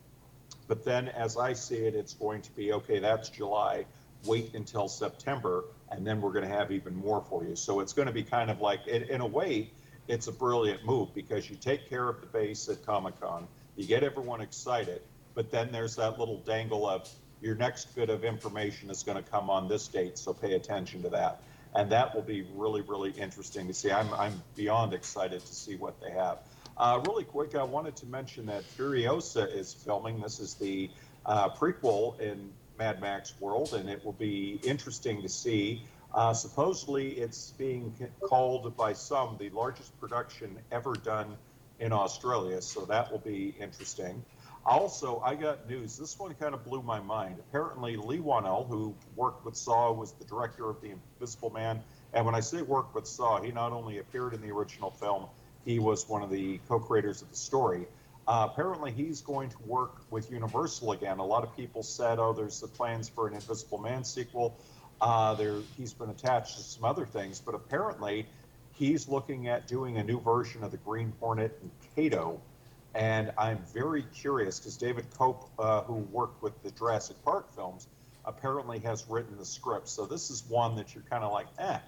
But 0.66 0.84
then, 0.84 1.08
as 1.08 1.36
I 1.36 1.52
see 1.52 1.76
it, 1.76 1.94
it's 1.94 2.14
going 2.14 2.42
to 2.42 2.52
be 2.52 2.72
okay, 2.72 2.98
that's 2.98 3.28
July. 3.28 3.84
Wait 4.24 4.54
until 4.54 4.88
September, 4.88 5.64
and 5.90 6.06
then 6.06 6.22
we're 6.22 6.32
going 6.32 6.48
to 6.48 6.54
have 6.54 6.72
even 6.72 6.96
more 6.96 7.22
for 7.28 7.44
you. 7.44 7.54
So 7.56 7.80
it's 7.80 7.92
going 7.92 8.06
to 8.06 8.14
be 8.14 8.22
kind 8.22 8.50
of 8.50 8.60
like, 8.60 8.86
in, 8.86 9.02
in 9.02 9.20
a 9.20 9.26
way, 9.26 9.70
it's 10.08 10.26
a 10.26 10.32
brilliant 10.32 10.84
move 10.84 11.14
because 11.14 11.48
you 11.50 11.56
take 11.56 11.88
care 11.90 12.08
of 12.08 12.20
the 12.20 12.26
base 12.26 12.68
at 12.68 12.84
Comic 12.86 13.20
Con, 13.20 13.46
you 13.76 13.86
get 13.86 14.02
everyone 14.02 14.40
excited, 14.40 15.02
but 15.34 15.50
then 15.50 15.72
there's 15.72 15.96
that 15.96 16.18
little 16.18 16.38
dangle 16.38 16.88
of, 16.88 17.08
your 17.44 17.54
next 17.56 17.94
bit 17.94 18.08
of 18.08 18.24
information 18.24 18.88
is 18.88 19.02
going 19.02 19.22
to 19.22 19.30
come 19.30 19.50
on 19.50 19.68
this 19.68 19.86
date, 19.86 20.16
so 20.16 20.32
pay 20.32 20.54
attention 20.54 21.02
to 21.02 21.10
that. 21.10 21.42
And 21.74 21.92
that 21.92 22.14
will 22.14 22.22
be 22.22 22.46
really, 22.54 22.80
really 22.80 23.10
interesting 23.10 23.66
to 23.66 23.74
see. 23.74 23.92
I'm, 23.92 24.12
I'm 24.14 24.42
beyond 24.56 24.94
excited 24.94 25.40
to 25.44 25.54
see 25.54 25.76
what 25.76 26.00
they 26.00 26.10
have. 26.10 26.38
Uh, 26.78 27.00
really 27.06 27.24
quick, 27.24 27.54
I 27.54 27.62
wanted 27.62 27.96
to 27.96 28.06
mention 28.06 28.46
that 28.46 28.62
Furiosa 28.62 29.54
is 29.54 29.74
filming. 29.74 30.22
This 30.22 30.40
is 30.40 30.54
the 30.54 30.90
uh, 31.26 31.50
prequel 31.50 32.18
in 32.18 32.50
Mad 32.78 33.00
Max 33.00 33.34
World, 33.40 33.74
and 33.74 33.90
it 33.90 34.02
will 34.04 34.12
be 34.12 34.58
interesting 34.64 35.20
to 35.20 35.28
see. 35.28 35.82
Uh, 36.14 36.32
supposedly, 36.32 37.10
it's 37.10 37.50
being 37.58 37.92
called 38.22 38.74
by 38.76 38.94
some 38.94 39.36
the 39.38 39.50
largest 39.50 39.98
production 40.00 40.56
ever 40.72 40.94
done 40.94 41.36
in 41.78 41.92
Australia, 41.92 42.62
so 42.62 42.86
that 42.86 43.10
will 43.10 43.18
be 43.18 43.54
interesting. 43.60 44.24
Also, 44.66 45.20
I 45.22 45.34
got 45.34 45.68
news. 45.68 45.98
This 45.98 46.18
one 46.18 46.32
kind 46.34 46.54
of 46.54 46.64
blew 46.64 46.82
my 46.82 46.98
mind. 46.98 47.36
Apparently, 47.38 47.96
Leigh 47.96 48.20
Whannell, 48.20 48.66
who 48.66 48.94
worked 49.14 49.44
with 49.44 49.56
Saw, 49.56 49.92
was 49.92 50.12
the 50.12 50.24
director 50.24 50.70
of 50.70 50.80
The 50.80 50.90
Invisible 50.90 51.50
Man. 51.50 51.82
And 52.14 52.24
when 52.24 52.34
I 52.34 52.40
say 52.40 52.62
worked 52.62 52.94
with 52.94 53.06
Saw, 53.06 53.42
he 53.42 53.52
not 53.52 53.72
only 53.72 53.98
appeared 53.98 54.32
in 54.32 54.40
the 54.40 54.50
original 54.50 54.90
film, 54.90 55.26
he 55.66 55.78
was 55.78 56.08
one 56.08 56.22
of 56.22 56.30
the 56.30 56.60
co-creators 56.66 57.20
of 57.20 57.30
the 57.30 57.36
story. 57.36 57.86
Uh, 58.26 58.48
apparently, 58.50 58.90
he's 58.90 59.20
going 59.20 59.50
to 59.50 59.56
work 59.66 59.96
with 60.10 60.30
Universal 60.30 60.92
again. 60.92 61.18
A 61.18 61.26
lot 61.26 61.42
of 61.42 61.54
people 61.54 61.82
said, 61.82 62.18
"Oh, 62.18 62.32
there's 62.32 62.60
the 62.60 62.68
plans 62.68 63.06
for 63.06 63.28
an 63.28 63.34
Invisible 63.34 63.78
Man 63.78 64.02
sequel." 64.02 64.56
Uh, 64.98 65.34
there, 65.34 65.56
he's 65.76 65.92
been 65.92 66.08
attached 66.08 66.56
to 66.56 66.62
some 66.62 66.84
other 66.84 67.04
things, 67.04 67.38
but 67.38 67.54
apparently, 67.54 68.24
he's 68.72 69.08
looking 69.08 69.48
at 69.48 69.68
doing 69.68 69.98
a 69.98 70.04
new 70.04 70.18
version 70.20 70.64
of 70.64 70.70
the 70.70 70.78
Green 70.78 71.12
Hornet 71.20 71.58
and 71.60 71.70
Kato 71.94 72.40
and 72.94 73.32
I'm 73.36 73.58
very 73.72 74.04
curious 74.14 74.60
because 74.60 74.76
David 74.76 75.10
Koepp, 75.10 75.48
uh, 75.58 75.82
who 75.82 75.94
worked 75.94 76.42
with 76.42 76.62
the 76.62 76.70
Jurassic 76.70 77.16
Park 77.24 77.52
films, 77.54 77.88
apparently 78.24 78.78
has 78.80 79.04
written 79.08 79.36
the 79.36 79.44
script. 79.44 79.88
So 79.88 80.06
this 80.06 80.30
is 80.30 80.44
one 80.48 80.76
that 80.76 80.94
you're 80.94 81.04
kind 81.04 81.24
of 81.24 81.32
like, 81.32 81.46
eh. 81.58 81.78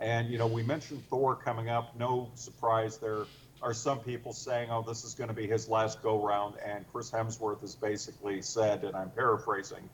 And, 0.00 0.28
you 0.28 0.38
know, 0.38 0.46
we 0.46 0.62
mentioned 0.62 1.02
Thor 1.08 1.36
coming 1.36 1.68
up. 1.68 1.96
No 1.96 2.30
surprise 2.34 2.98
there 2.98 3.26
are 3.60 3.74
some 3.74 4.00
people 4.00 4.32
saying, 4.32 4.70
oh, 4.70 4.82
this 4.82 5.04
is 5.04 5.14
going 5.14 5.28
to 5.28 5.34
be 5.34 5.46
his 5.46 5.68
last 5.68 6.02
go 6.02 6.24
round. 6.24 6.56
And 6.64 6.84
Chris 6.92 7.10
Hemsworth 7.10 7.60
has 7.60 7.74
basically 7.74 8.42
said, 8.42 8.84
and 8.84 8.96
I'm 8.96 9.10
paraphrasing, 9.10 9.88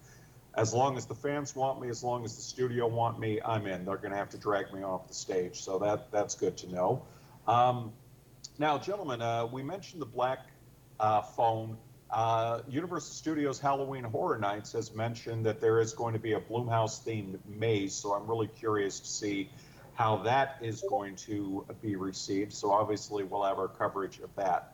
as 0.54 0.72
long 0.72 0.96
as 0.96 1.06
the 1.06 1.14
fans 1.14 1.54
want 1.54 1.80
me, 1.80 1.88
as 1.88 2.02
long 2.02 2.24
as 2.24 2.36
the 2.36 2.42
studio 2.42 2.86
want 2.86 3.18
me, 3.18 3.40
I'm 3.44 3.66
in. 3.66 3.84
They're 3.84 3.96
going 3.96 4.10
to 4.10 4.16
have 4.16 4.30
to 4.30 4.38
drag 4.38 4.72
me 4.72 4.82
off 4.82 5.06
the 5.06 5.14
stage. 5.14 5.60
So 5.60 5.78
that 5.80 6.10
that's 6.10 6.34
good 6.34 6.56
to 6.58 6.72
know. 6.72 7.02
Um, 7.46 7.92
now, 8.58 8.78
gentlemen, 8.78 9.22
uh, 9.22 9.46
we 9.46 9.62
mentioned 9.62 10.02
the 10.02 10.06
Black 10.06 10.46
uh, 11.00 11.22
phone. 11.22 11.76
Uh, 12.10 12.62
Universal 12.68 13.12
Studios 13.12 13.60
Halloween 13.60 14.04
Horror 14.04 14.38
Nights 14.38 14.72
has 14.72 14.94
mentioned 14.94 15.44
that 15.46 15.60
there 15.60 15.80
is 15.80 15.92
going 15.92 16.14
to 16.14 16.18
be 16.18 16.32
a 16.32 16.40
Blumhouse 16.40 17.04
themed 17.04 17.38
maze, 17.46 17.94
so 17.94 18.14
I'm 18.14 18.26
really 18.26 18.48
curious 18.48 19.00
to 19.00 19.06
see 19.06 19.50
how 19.94 20.18
that 20.18 20.56
is 20.62 20.82
going 20.88 21.16
to 21.16 21.66
be 21.82 21.96
received. 21.96 22.52
So 22.52 22.70
obviously, 22.70 23.24
we'll 23.24 23.44
have 23.44 23.58
our 23.58 23.68
coverage 23.68 24.20
of 24.20 24.34
that. 24.36 24.72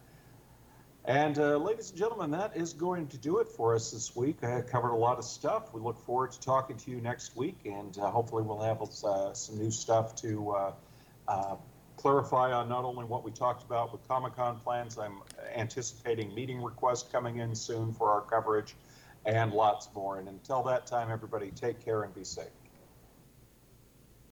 And 1.07 1.39
uh, 1.39 1.57
ladies 1.59 1.91
and 1.91 1.99
gentlemen, 1.99 2.31
that 2.31 2.57
is 2.57 2.73
going 2.73 3.09
to 3.09 3.19
do 3.19 3.39
it 3.41 3.49
for 3.49 3.75
us 3.75 3.91
this 3.91 4.17
week. 4.17 4.43
I 4.43 4.63
covered 4.63 4.93
a 4.93 4.97
lot 4.97 5.19
of 5.19 5.25
stuff. 5.25 5.75
We 5.75 5.81
look 5.81 5.99
forward 6.07 6.33
to 6.33 6.41
talking 6.41 6.79
to 6.79 6.91
you 6.91 7.01
next 7.01 7.37
week, 7.37 7.59
and 7.67 7.97
uh, 7.99 8.11
hopefully, 8.11 8.43
we'll 8.43 8.63
have 8.63 8.81
uh, 8.81 9.35
some 9.35 9.59
new 9.59 9.71
stuff 9.71 10.15
to 10.17 10.51
uh, 10.51 10.73
uh, 11.29 11.57
clarify 12.05 12.53
on 12.53 12.69
not 12.69 12.85
only 12.85 13.07
what 13.07 13.25
we 13.25 13.31
talked 13.31 13.63
about 13.63 13.91
with 13.91 14.07
Comic 14.07 14.37
Con 14.37 14.61
plans, 14.61 14.99
I'm 14.99 15.23
anticipating 15.57 16.35
meeting 16.35 16.63
requests 16.63 17.11
coming 17.11 17.39
in 17.39 17.55
soon 17.55 17.95
for 17.95 18.11
our 18.11 18.21
coverage 18.21 18.77
and 19.25 19.55
lots 19.55 19.89
more. 19.95 20.19
And 20.19 20.29
until 20.29 20.63
that 20.65 20.87
time, 20.87 21.11
everybody 21.11 21.51
take 21.51 21.83
care 21.83 22.03
and 22.03 22.15
be 22.15 22.23
safe. 22.23 22.64